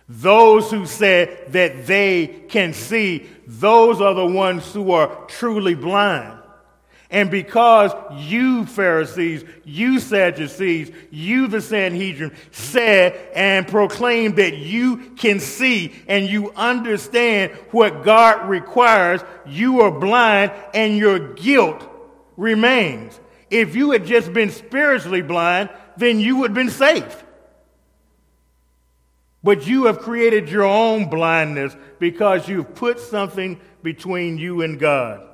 [0.07, 6.34] Those who said that they can see, those are the ones who are truly blind.
[7.15, 15.39] And because you, Pharisees, you, Sadducees, you, the Sanhedrin, said and proclaimed that you can
[15.39, 21.89] see and you understand what God requires, you are blind and your guilt
[22.35, 23.17] remains.
[23.49, 27.23] If you had just been spiritually blind, then you would have been safe.
[29.41, 35.29] But you have created your own blindness because you've put something between you and God.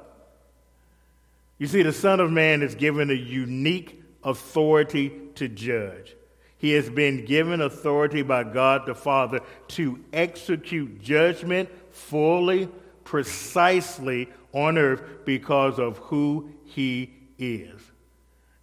[1.61, 6.15] You see, the Son of Man is given a unique authority to judge.
[6.57, 12.67] He has been given authority by God the Father to execute judgment fully,
[13.03, 17.79] precisely on earth because of who he is.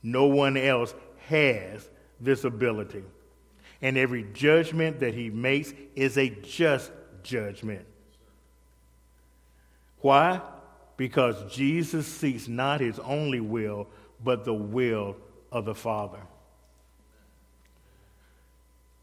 [0.02, 0.92] No one else
[1.28, 1.88] has
[2.20, 3.04] this ability.
[3.80, 6.90] And every judgment that he makes is a just
[7.22, 7.86] judgment.
[10.00, 10.40] Why?
[10.98, 13.86] Because Jesus seeks not his only will,
[14.22, 15.16] but the will
[15.50, 16.18] of the Father.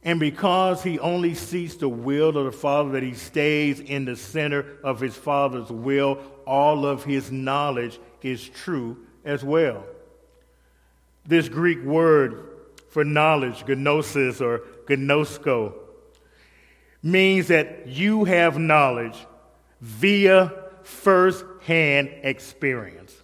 [0.04, 4.18] And because he only seeks the will of the Father, that he stays in the
[4.18, 9.84] center of his Father's will, all of his knowledge is true as well.
[11.26, 12.50] This Greek word
[12.90, 15.74] for knowledge, gnosis or gnosko,
[17.02, 19.18] means that you have knowledge
[19.80, 20.52] via
[21.66, 23.16] first-hand experience.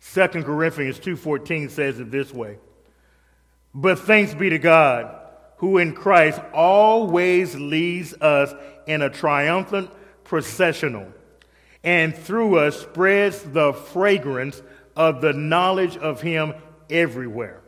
[0.00, 2.58] 2 Corinthians 2:14 says it this way.
[3.74, 5.14] But thanks be to God
[5.58, 8.54] who in Christ always leads us
[8.86, 9.90] in a triumphant
[10.24, 11.06] processional
[11.84, 14.62] and through us spreads the fragrance
[14.96, 16.54] of the knowledge of him
[16.90, 17.60] everywhere.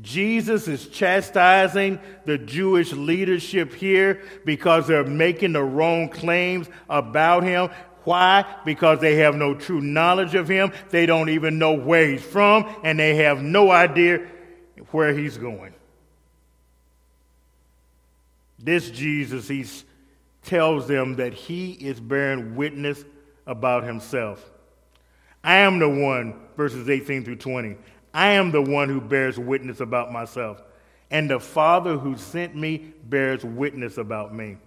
[0.00, 7.68] Jesus is chastising the Jewish leadership here because they're making the wrong claims about him.
[8.04, 8.44] Why?
[8.64, 10.72] Because they have no true knowledge of him.
[10.90, 14.26] They don't even know where he's from, and they have no idea
[14.90, 15.74] where he's going.
[18.58, 19.64] This Jesus, he
[20.42, 23.04] tells them that he is bearing witness
[23.46, 24.50] about himself.
[25.42, 27.76] I am the one, verses 18 through 20.
[28.14, 30.62] I am the one who bears witness about myself,
[31.10, 34.58] and the Father who sent me bears witness about me.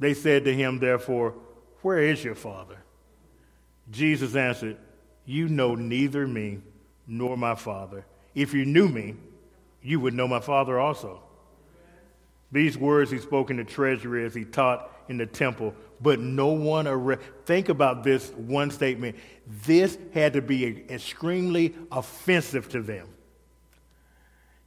[0.00, 1.34] They said to him, therefore,
[1.84, 2.78] Where is your Father?
[3.90, 4.78] Jesus answered,
[5.26, 6.60] You know neither me
[7.06, 8.06] nor my Father.
[8.34, 9.16] If you knew me,
[9.82, 11.20] you would know my Father also.
[12.50, 16.46] These words he spoke in the treasury as he taught in the temple, but no
[16.46, 19.16] one arre- think about this one statement.
[19.66, 23.08] This had to be extremely offensive to them.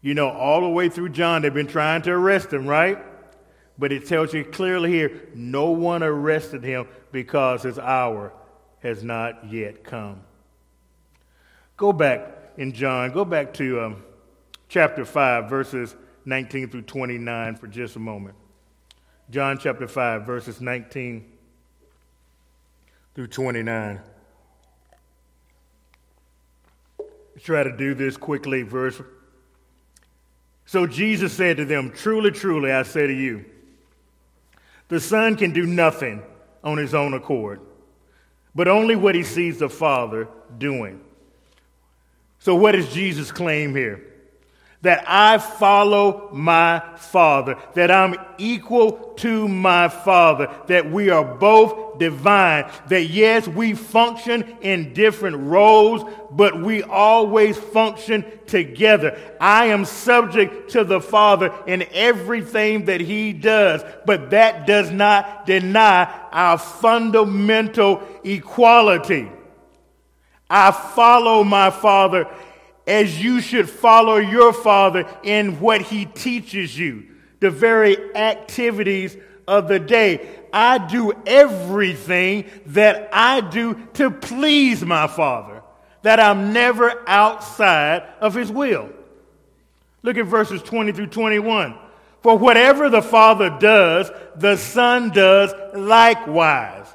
[0.01, 2.99] You know, all the way through John, they've been trying to arrest him, right?
[3.79, 8.33] But it tells you clearly here no one arrested him because his hour
[8.79, 10.21] has not yet come.
[11.75, 12.21] Go back
[12.57, 14.03] in John, go back to um,
[14.67, 15.95] chapter 5, verses
[16.25, 18.35] 19 through 29 for just a moment.
[19.29, 21.25] John chapter 5, verses 19
[23.13, 24.01] through 29.
[26.97, 28.99] Let's try to do this quickly, verse.
[30.65, 33.45] So Jesus said to them, Truly, truly, I say to you,
[34.87, 36.23] the Son can do nothing
[36.63, 37.59] on his own accord,
[38.55, 40.27] but only what he sees the Father
[40.57, 41.01] doing.
[42.39, 44.16] So, what does Jesus claim here?
[44.81, 51.97] That I follow my Father, that I'm equal to my Father, that we are both
[51.97, 59.19] divine, that yes, we function in different roles, but we always function together.
[59.41, 65.47] I am subject to the Father in everything that He does, but that does not
[65.47, 69.31] deny our fundamental equality.
[70.49, 72.27] I follow my Father
[72.87, 77.05] as you should follow your Father in what He teaches you,
[77.39, 79.15] the very activities
[79.47, 80.27] of the day.
[80.53, 85.61] I do everything that I do to please my Father,
[86.01, 88.89] that I'm never outside of His will.
[90.01, 91.77] Look at verses 20 through 21.
[92.23, 96.87] For whatever the Father does, the Son does likewise.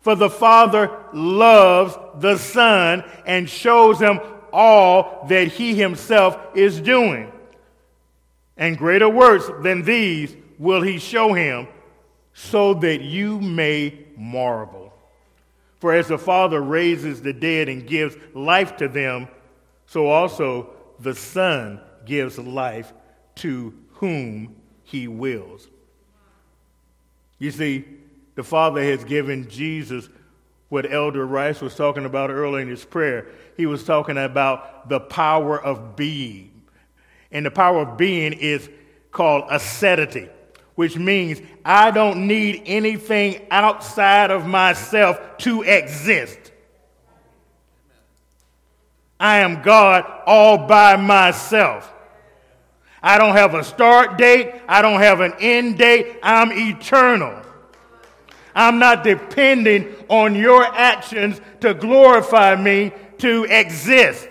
[0.00, 4.20] For the Father loves the Son and shows him
[4.56, 7.30] all that he himself is doing.
[8.56, 11.68] And greater works than these will he show him,
[12.32, 14.94] so that you may marvel.
[15.78, 19.28] For as the Father raises the dead and gives life to them,
[19.84, 22.94] so also the Son gives life
[23.36, 25.68] to whom he wills.
[27.38, 27.84] You see,
[28.36, 30.08] the Father has given Jesus
[30.68, 33.26] what Elder Rice was talking about earlier in his prayer.
[33.56, 36.62] He was talking about the power of being.
[37.30, 38.68] And the power of being is
[39.12, 40.28] called aseity,
[40.74, 46.52] which means I don't need anything outside of myself to exist.
[49.18, 51.92] I am God all by myself.
[53.02, 54.52] I don't have a start date.
[54.68, 56.18] I don't have an end date.
[56.22, 57.45] I'm eternal.
[58.56, 64.26] I'm not depending on your actions to glorify me to exist.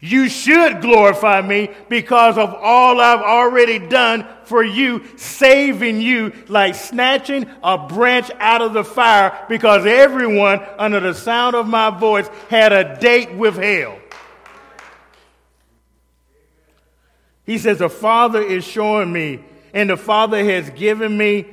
[0.00, 6.74] You should glorify me because of all I've already done for you, saving you like
[6.74, 12.26] snatching a branch out of the fire because everyone under the sound of my voice
[12.48, 13.96] had a date with hell.
[17.44, 21.46] He says, The Father is showing me, and the Father has given me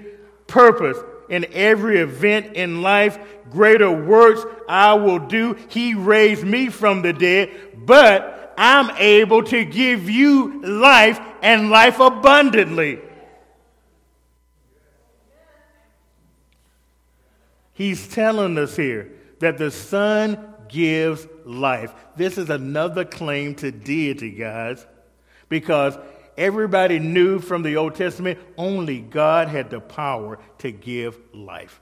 [0.47, 0.97] purpose
[1.29, 3.17] in every event in life.
[3.49, 5.57] Greater works I will do.
[5.69, 7.51] He raised me from the dead,
[7.85, 12.99] but I'm able to give you life and life abundantly.
[17.73, 21.93] He's telling us here that the Son gives life.
[22.15, 24.85] This is another claim to deity, guys,
[25.47, 25.95] because
[26.37, 31.81] everybody knew from the Old Testament only God had the power to give life.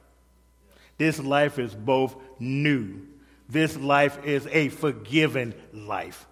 [0.97, 3.01] This life is both new,
[3.49, 6.25] this life is a forgiven life.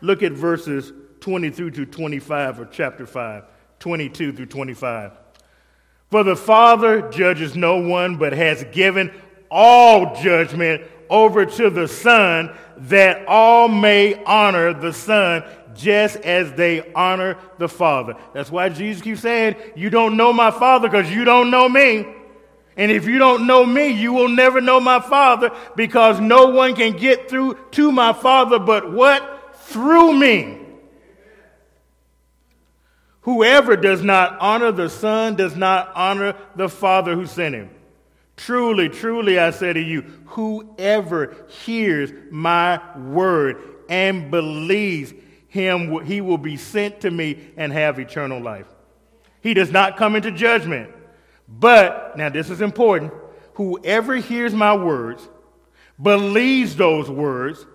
[0.00, 3.44] Look at verses 23 to 25 of chapter 5,
[3.78, 5.12] 22 through 25.
[6.10, 9.12] For the Father judges no one, but has given
[9.50, 15.44] all judgment over to the Son, that all may honor the Son
[15.74, 18.14] just as they honor the Father.
[18.32, 22.06] That's why Jesus keeps saying, You don't know my Father because you don't know me.
[22.76, 26.74] And if you don't know me, you will never know my Father because no one
[26.74, 29.56] can get through to my Father but what?
[29.56, 30.58] Through me.
[33.22, 37.70] Whoever does not honor the Son does not honor the Father who sent him.
[38.36, 43.58] Truly, truly, I say to you, whoever hears my word
[43.90, 45.12] and believes
[45.50, 48.66] him, he will be sent to me and have eternal life.
[49.42, 50.90] He does not come into judgment.
[51.46, 53.12] But, now this is important,
[53.54, 55.28] whoever hears my words,
[56.00, 57.66] believes those words,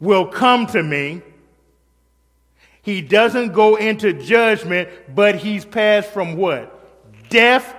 [0.00, 1.22] will come to me
[2.82, 7.30] he doesn't go into judgment, but he's passed from what?
[7.30, 7.76] Death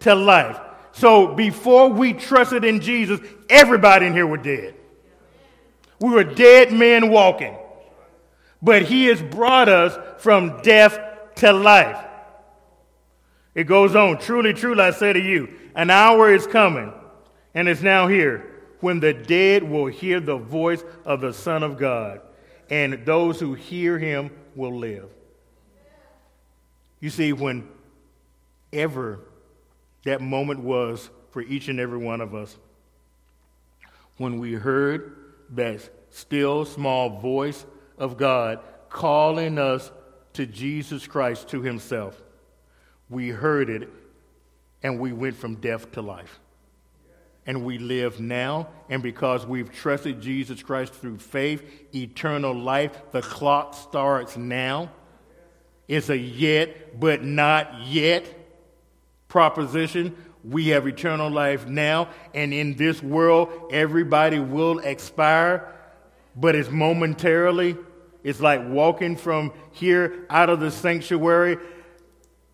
[0.00, 0.58] to life.
[0.92, 4.74] So before we trusted in Jesus, everybody in here were dead.
[6.00, 7.54] We were dead men walking.
[8.62, 10.98] But he has brought us from death
[11.36, 12.04] to life.
[13.54, 14.18] It goes on.
[14.18, 16.92] Truly, truly, I say to you, an hour is coming,
[17.54, 18.46] and is now here,
[18.80, 22.20] when the dead will hear the voice of the Son of God
[22.70, 25.10] and those who hear him will live.
[27.00, 29.20] You see, whenever
[30.04, 32.56] that moment was for each and every one of us,
[34.16, 35.16] when we heard
[35.50, 35.80] that
[36.10, 37.64] still small voice
[38.00, 39.92] of God calling us
[40.32, 42.20] to Jesus Christ, to Himself,
[43.08, 43.88] we heard it
[44.82, 46.40] and we went from death to life
[47.46, 48.68] and we live now.
[48.88, 51.62] And because we've trusted Jesus Christ through faith,
[51.94, 54.90] eternal life, the clock starts now.
[55.88, 58.24] It's a yet, but not yet
[59.26, 60.16] proposition.
[60.44, 65.74] We have eternal life now, and in this world, everybody will expire,
[66.34, 67.76] but it's momentarily.
[68.22, 71.58] It's like walking from here out of the sanctuary.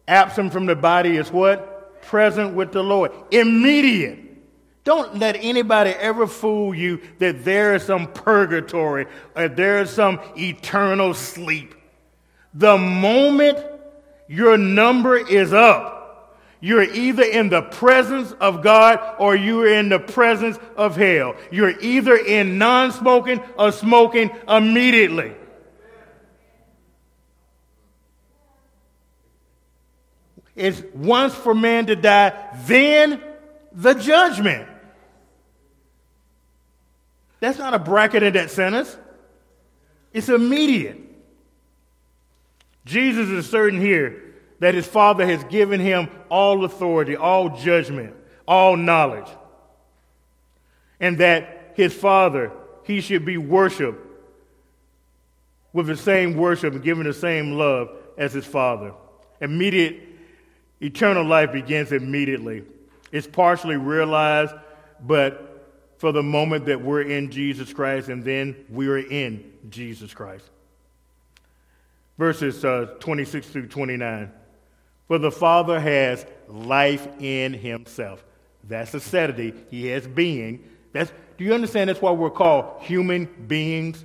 [0.06, 2.02] Absent from the body is what?
[2.02, 3.12] Present with the Lord.
[3.30, 4.26] Immediate.
[4.84, 10.20] Don't let anybody ever fool you that there is some purgatory or there is some
[10.36, 11.74] eternal sleep.
[12.54, 13.58] The moment
[14.28, 19.98] your number is up, you're either in the presence of God or you're in the
[19.98, 21.34] presence of hell.
[21.50, 25.34] You're either in non smoking or smoking immediately.
[30.56, 32.32] It's once for man to die,
[32.64, 33.22] then
[33.72, 34.66] the judgment.
[37.40, 38.96] That's not a bracket in that sentence.
[40.12, 40.98] It's immediate.
[42.86, 48.14] Jesus is certain here that his Father has given him all authority, all judgment,
[48.48, 49.28] all knowledge,
[50.98, 52.50] and that his Father,
[52.84, 54.00] he should be worshiped
[55.74, 58.94] with the same worship and given the same love as his Father.
[59.42, 60.05] Immediate,
[60.80, 62.64] eternal life begins immediately.
[63.12, 64.54] It's partially realized,
[65.00, 65.46] but
[65.98, 70.44] for the moment that we're in Jesus Christ and then we're in Jesus Christ.
[72.18, 74.30] Verses uh, 26 through 29.
[75.08, 78.24] For the Father has life in himself.
[78.64, 79.54] That's aseity.
[79.70, 80.64] He has being.
[80.92, 84.04] That's, do you understand that's why we're called human beings?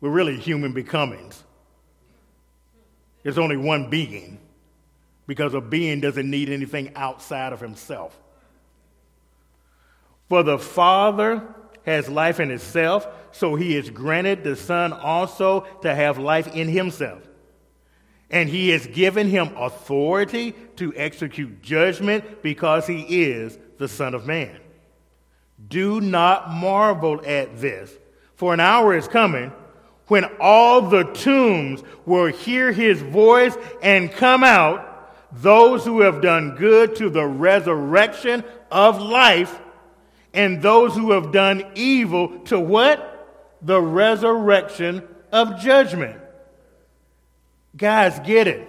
[0.00, 1.42] We're really human becomings.
[3.22, 4.38] There's only one being
[5.26, 8.18] because a being doesn't need anything outside of himself.
[10.28, 11.42] For the Father
[11.84, 16.68] has life in itself, so he has granted the Son also to have life in
[16.68, 17.22] himself.
[18.30, 24.26] And he has given him authority to execute judgment because he is the Son of
[24.26, 24.58] Man.
[25.68, 27.92] Do not marvel at this,
[28.34, 29.52] for an hour is coming
[30.08, 34.95] when all the tombs will hear his voice and come out,
[35.32, 39.60] those who have done good to the resurrection of life,
[40.32, 43.56] and those who have done evil to what?
[43.62, 45.02] The resurrection
[45.32, 46.20] of judgment.
[47.76, 48.68] Guys, get it.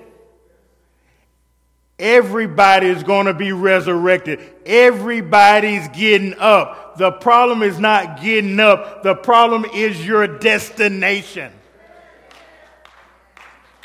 [1.99, 4.39] Everybody's going to be resurrected.
[4.65, 6.97] Everybody's getting up.
[6.97, 11.51] The problem is not getting up, the problem is your destination.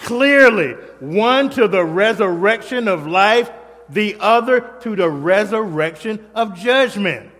[0.02, 3.50] Clearly, one to the resurrection of life,
[3.88, 7.30] the other to the resurrection of judgment.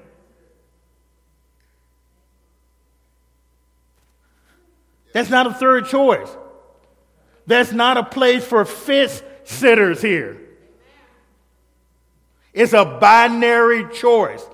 [5.13, 6.29] That's not a third choice.
[7.47, 10.41] That's not a place for fence sitters here.
[12.53, 14.45] It's a binary choice.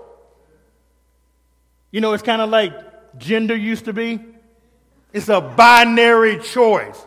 [1.91, 4.21] You know, it's kind of like gender used to be.
[5.13, 6.99] It's a binary choice.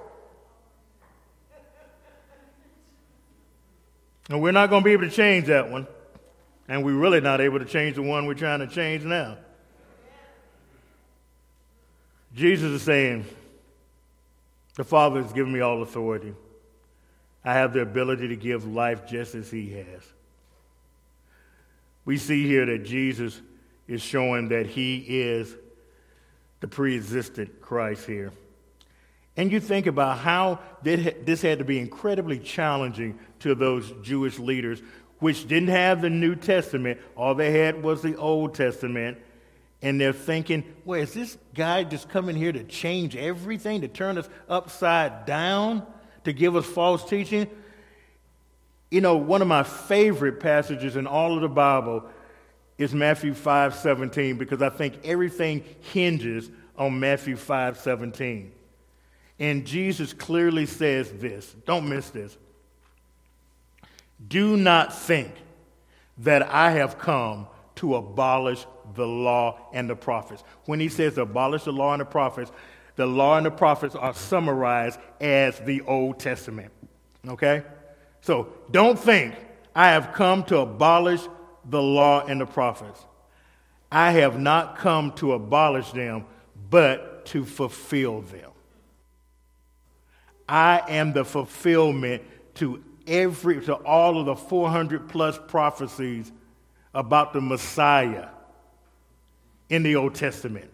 [4.31, 5.85] And we're not going to be able to change that one.
[6.67, 9.37] And we're really not able to change the one we're trying to change now.
[12.33, 13.25] Jesus is saying,
[14.75, 16.33] The Father has given me all authority.
[17.43, 20.13] I have the ability to give life just as He has.
[22.05, 23.41] We see here that Jesus
[23.87, 25.53] is showing that he is
[26.61, 28.31] the pre existent Christ here.
[29.37, 34.81] And you think about how this had to be incredibly challenging to those Jewish leaders,
[35.19, 36.99] which didn't have the New Testament.
[37.15, 39.17] All they had was the Old Testament.
[39.81, 44.17] And they're thinking, well, is this guy just coming here to change everything, to turn
[44.17, 45.85] us upside down,
[46.23, 47.47] to give us false teaching?
[48.91, 52.03] You know, one of my favorite passages in all of the Bible
[52.77, 58.51] is Matthew 5 17, because I think everything hinges on Matthew 5 17.
[59.41, 62.37] And Jesus clearly says this don't miss this.
[64.25, 65.33] Do not think
[66.19, 70.43] that I have come to abolish the law and the prophets.
[70.65, 72.51] When he says abolish the law and the prophets,
[72.95, 76.71] the law and the prophets are summarized as the Old Testament.
[77.27, 77.63] Okay?
[78.21, 79.33] So don't think
[79.75, 81.21] I have come to abolish
[81.67, 83.03] the law and the prophets.
[83.91, 86.25] I have not come to abolish them,
[86.69, 88.50] but to fulfill them.
[90.51, 92.23] I am the fulfillment
[92.55, 96.29] to every to all of the 400 plus prophecies
[96.93, 98.27] about the Messiah
[99.69, 100.69] in the Old Testament.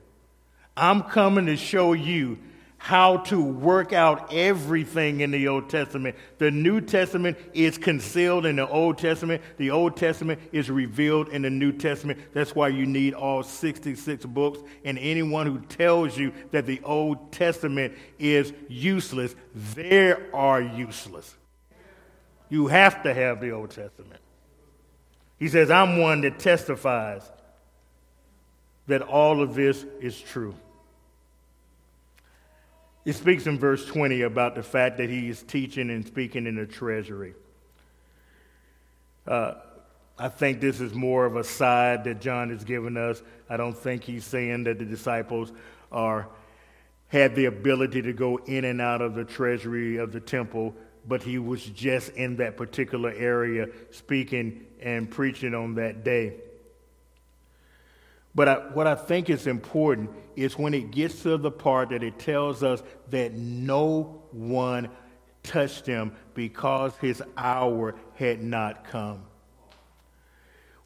[0.76, 2.40] I'm coming to show you
[2.78, 6.16] how to work out everything in the Old Testament.
[6.38, 11.42] The New Testament is concealed in the Old Testament, the Old Testament is revealed in
[11.42, 12.20] the New Testament.
[12.34, 14.60] That's why you need all 66 books.
[14.86, 19.36] And anyone who tells you that the Old Testament is useless,
[19.74, 21.36] they are useless.
[22.50, 24.22] You have to have the Old Testament.
[25.38, 27.30] He says, I'm one that testifies
[28.88, 30.56] that all of this is true.
[33.08, 36.56] It speaks in verse 20 about the fact that he is teaching and speaking in
[36.56, 37.36] the treasury.
[39.26, 39.54] Uh,
[40.20, 43.24] I think this is more of a side that John has given us.
[43.50, 45.54] I don't think he's saying that the disciples
[45.90, 46.28] are
[47.08, 50.76] had the ability to go in and out of the treasury of the temple,
[51.08, 56.34] but he was just in that particular area speaking and preaching on that day.
[58.38, 62.04] But I, what I think is important is when it gets to the part that
[62.04, 64.90] it tells us that no one
[65.42, 69.24] touched him because his hour had not come.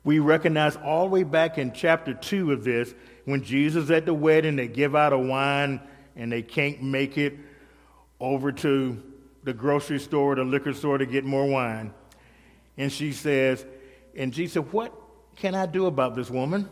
[0.05, 2.95] We recognize all the way back in chapter 2 of this,
[3.25, 5.81] when Jesus at the wedding, they give out a wine
[6.15, 7.37] and they can't make it
[8.21, 9.03] over to
[9.43, 11.93] the grocery store or the liquor store to get more wine.
[12.77, 13.65] And she says,
[14.15, 14.97] and Jesus said, What
[15.35, 16.69] can I do about this woman?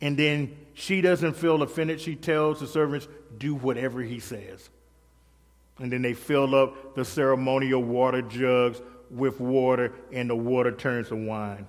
[0.00, 2.00] And then she doesn't feel offended.
[2.00, 4.68] She tells the servants, do whatever he says.
[5.78, 8.80] And then they fill up the ceremonial water jugs
[9.10, 11.66] with water, and the water turns to wine.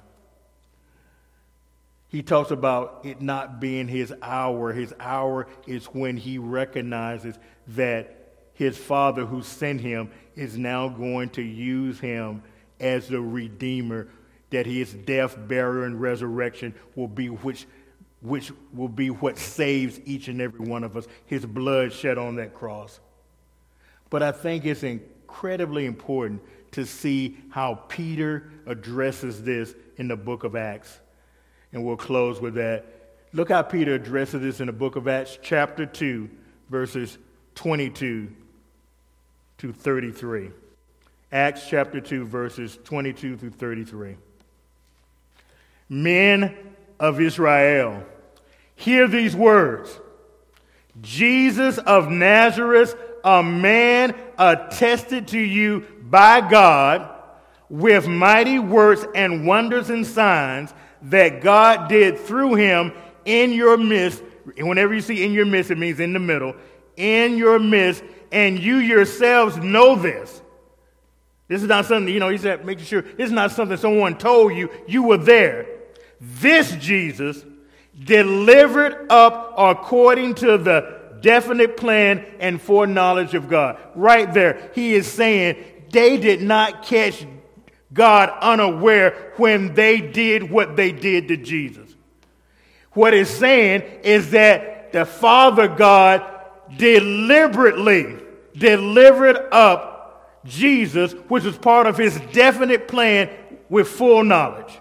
[2.09, 4.73] He talks about it not being his hour.
[4.73, 7.38] His hour is when he recognizes
[7.69, 8.15] that
[8.55, 12.41] his father who sent him is now going to use him
[12.80, 14.07] as the redeemer,
[14.49, 17.67] that his death, burial, and resurrection will be which
[18.22, 22.36] which will be what saves each and every one of us, his blood shed on
[22.36, 22.99] that cross.
[24.09, 26.41] But I think it's incredibly important
[26.72, 30.99] to see how Peter addresses this in the book of Acts.
[31.72, 32.86] And we'll close with that.
[33.32, 36.30] Look how Peter addresses this in the book of Acts, chapter 2,
[36.70, 37.17] verses
[37.55, 38.32] 22
[39.59, 40.51] to 33.
[41.32, 44.15] Acts chapter 2, verses 22 through 33.
[45.89, 46.68] Men
[47.00, 48.04] of Israel,
[48.76, 50.00] hear these words
[51.02, 57.10] Jesus of Nazareth, a man attested to you by God
[57.70, 60.74] with mighty works and wonders and signs
[61.04, 62.91] that God did through him
[63.26, 64.24] in your midst.
[64.58, 66.56] Whenever you see in your midst, it means in the middle.
[66.97, 70.41] In your midst, and you yourselves know this.
[71.47, 74.18] This is not something, you know, he said, making sure this is not something someone
[74.18, 74.70] told you.
[74.88, 75.68] You were there.
[76.20, 77.43] This Jesus
[78.03, 83.78] delivered up according to the definite plan and foreknowledge of God.
[83.95, 85.57] Right there, he is saying
[85.91, 87.26] they did not catch
[87.91, 91.95] God unaware when they did what they did to Jesus.
[92.91, 96.24] What it's saying is that the Father God
[96.78, 98.17] deliberately
[98.57, 103.30] delivered up Jesus, which was part of his definite plan
[103.70, 104.78] with full knowledge.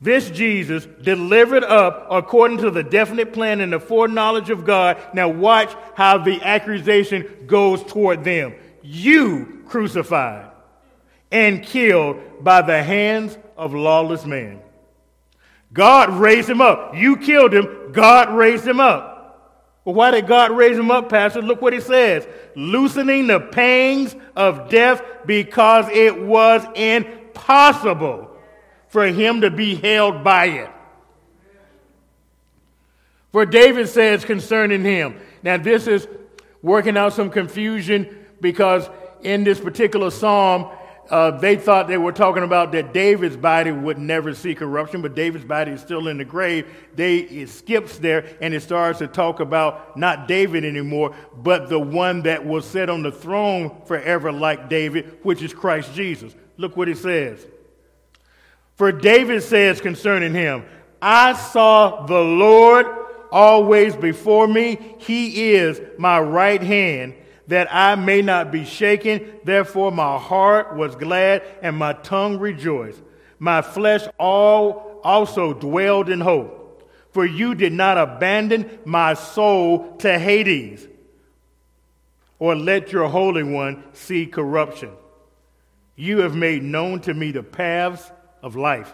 [0.00, 4.96] This Jesus delivered up according to the definite plan and the foreknowledge of God.
[5.12, 8.54] Now, watch how the accusation goes toward them.
[8.82, 10.50] You crucified
[11.32, 14.60] and killed by the hands of lawless men.
[15.72, 16.94] God raised him up.
[16.94, 17.90] You killed him.
[17.92, 19.16] God raised him up.
[19.82, 21.40] Why did God raise him up, Pastor?
[21.40, 28.30] Look what he says loosening the pangs of death because it was impossible
[28.88, 30.70] for him to be held by it.
[33.32, 35.20] For David says concerning him.
[35.42, 36.08] Now, this is
[36.62, 38.88] working out some confusion because
[39.22, 40.70] in this particular psalm,
[41.10, 45.14] uh, they thought they were talking about that David's body would never see corruption, but
[45.14, 46.66] David's body is still in the grave.
[46.94, 51.78] They, it skips there and it starts to talk about not David anymore, but the
[51.78, 56.34] one that will sit on the throne forever like David, which is Christ Jesus.
[56.58, 57.46] Look what it says.
[58.78, 60.64] For David says concerning him,
[61.02, 62.86] I saw the Lord
[63.32, 64.78] always before me.
[64.98, 67.14] He is my right hand
[67.48, 69.32] that I may not be shaken.
[69.42, 73.02] Therefore, my heart was glad and my tongue rejoiced.
[73.40, 76.88] My flesh all also dwelled in hope.
[77.10, 80.86] For you did not abandon my soul to Hades,
[82.38, 84.92] or let your Holy One see corruption.
[85.96, 88.12] You have made known to me the paths
[88.42, 88.92] of life.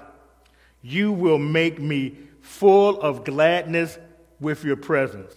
[0.82, 3.98] You will make me full of gladness
[4.40, 5.32] with your presence.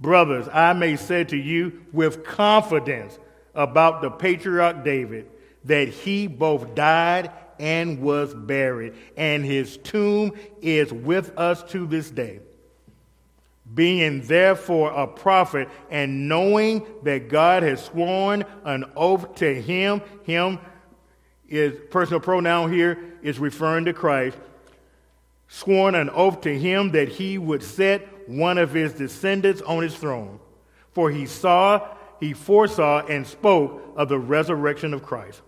[0.00, 3.18] Brothers, I may say to you with confidence
[3.54, 5.26] about the patriarch David
[5.64, 10.32] that he both died and was buried, and his tomb
[10.62, 12.38] is with us to this day.
[13.74, 20.58] Being therefore a prophet, and knowing that God has sworn an oath to him, him
[21.48, 24.36] is personal pronoun here is referring to Christ,
[25.48, 29.96] sworn an oath to him that he would set one of his descendants on his
[29.96, 30.40] throne.
[30.92, 31.88] For he saw,
[32.20, 35.40] he foresaw, and spoke of the resurrection of Christ,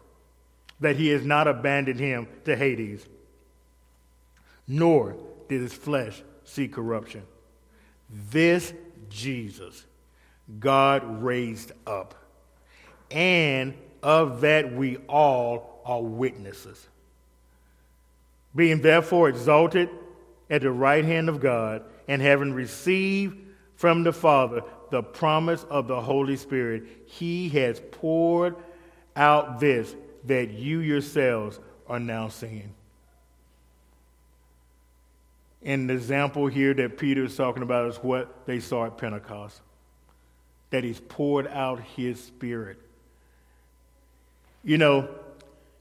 [0.80, 3.06] that he has not abandoned him to Hades,
[4.66, 5.16] nor
[5.48, 7.22] did his flesh see corruption.
[8.30, 8.72] This
[9.08, 9.84] Jesus
[10.58, 12.14] God raised up,
[13.10, 16.88] and of that we all are witnesses.
[18.54, 19.88] Being therefore exalted
[20.48, 23.36] at the right hand of God, and having received
[23.76, 28.56] from the Father the promise of the Holy Spirit, he has poured
[29.14, 32.74] out this that you yourselves are now seeing.
[35.62, 39.60] And the example here that Peter is talking about is what they saw at Pentecost
[40.70, 42.78] that he's poured out his spirit.
[44.62, 45.08] You know,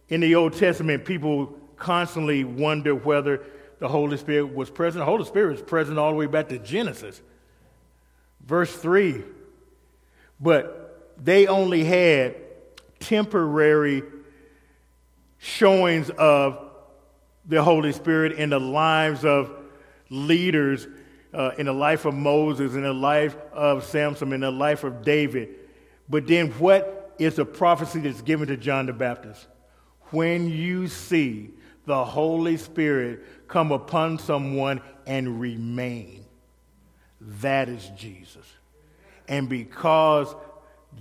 [0.09, 3.41] in the Old Testament, people constantly wonder whether
[3.79, 5.01] the Holy Spirit was present.
[5.01, 7.21] The Holy Spirit was present all the way back to Genesis.
[8.45, 9.23] Verse 3.
[10.39, 12.35] But they only had
[12.99, 14.03] temporary
[15.37, 16.59] showings of
[17.45, 19.51] the Holy Spirit in the lives of
[20.09, 20.87] leaders,
[21.33, 25.03] uh, in the life of Moses, in the life of Samson, in the life of
[25.03, 25.49] David.
[26.09, 29.47] But then what is the prophecy that's given to John the Baptist?
[30.11, 31.51] When you see
[31.85, 36.23] the Holy Spirit come upon someone and remain.
[37.19, 38.45] That is Jesus.
[39.27, 40.33] And because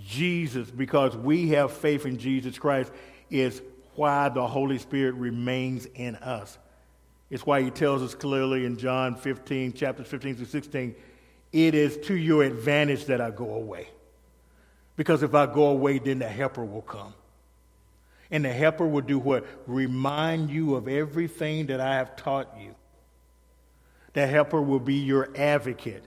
[0.02, 2.90] Jesus, because we have faith in Jesus Christ,
[3.30, 3.62] is
[3.94, 6.56] why the Holy Spirit remains in us.
[7.30, 10.94] It's why he tells us clearly in John 15, chapters 15 through 16,
[11.52, 13.88] it is to your advantage that I go away.
[14.96, 17.12] Because if I go away, then the helper will come.
[18.30, 19.46] And the helper will do what?
[19.66, 22.74] Remind you of everything that I have taught you.
[24.12, 26.04] The helper will be your advocate.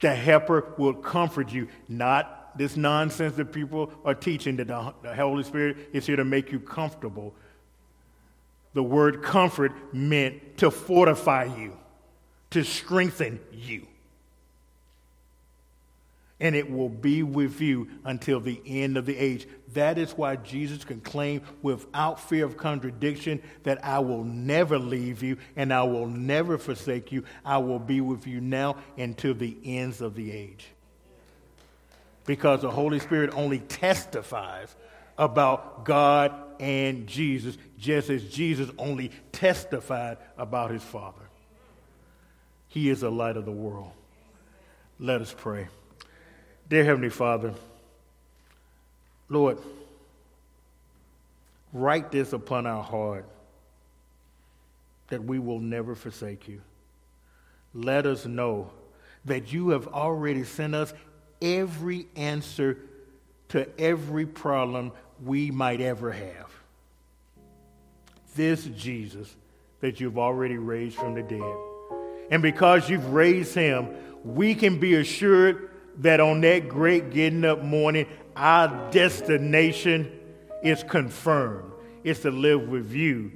[0.00, 5.42] The helper will comfort you, not this nonsense that people are teaching that the, Holy
[5.42, 7.34] Spirit is here to make you comfortable.
[8.74, 11.76] The word comfort meant to fortify you,
[12.50, 13.87] to strengthen you
[16.40, 19.46] and it will be with you until the end of the age.
[19.74, 25.22] That is why Jesus can claim without fear of contradiction that I will never leave
[25.22, 27.24] you and I will never forsake you.
[27.44, 30.66] I will be with you now until the ends of the age.
[32.24, 34.74] Because the Holy Spirit only testifies
[35.16, 41.16] about God and Jesus, just as Jesus only testified about his Father.
[42.68, 43.90] He is the light of the world.
[45.00, 45.68] Let us pray.
[46.68, 47.54] Dear Heavenly Father,
[49.30, 49.58] Lord,
[51.72, 53.24] write this upon our heart
[55.08, 56.60] that we will never forsake you.
[57.72, 58.70] Let us know
[59.24, 60.92] that you have already sent us
[61.40, 62.78] every answer
[63.48, 64.92] to every problem
[65.24, 66.50] we might ever have.
[68.36, 69.34] This Jesus
[69.80, 71.56] that you've already raised from the dead.
[72.30, 73.88] And because you've raised him,
[74.22, 75.67] we can be assured
[75.98, 80.10] that on that great getting up morning, our destination
[80.62, 81.72] is confirmed.
[82.04, 83.32] It's to live with you,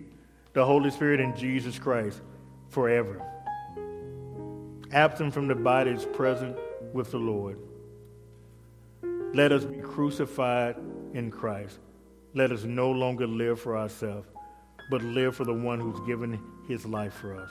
[0.53, 2.21] the Holy Spirit, and Jesus Christ
[2.69, 3.21] forever.
[4.93, 6.57] Absent from the body is present
[6.93, 7.59] with the Lord.
[9.35, 10.77] Let us be crucified
[11.15, 11.79] in Christ.
[12.35, 14.29] Let us no longer live for ourselves,
[14.91, 17.51] but live for the one who's given his life for us.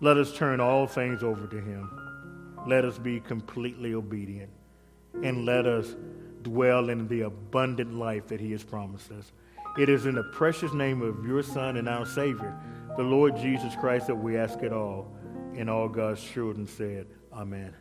[0.00, 2.05] Let us turn all things over to him
[2.66, 4.50] let us be completely obedient
[5.22, 5.94] and let us
[6.42, 9.32] dwell in the abundant life that he has promised us.
[9.78, 12.58] It is in the precious name of your Son and our Savior,
[12.96, 15.12] the Lord Jesus Christ, that we ask it all.
[15.54, 17.74] And all God's children said, Amen.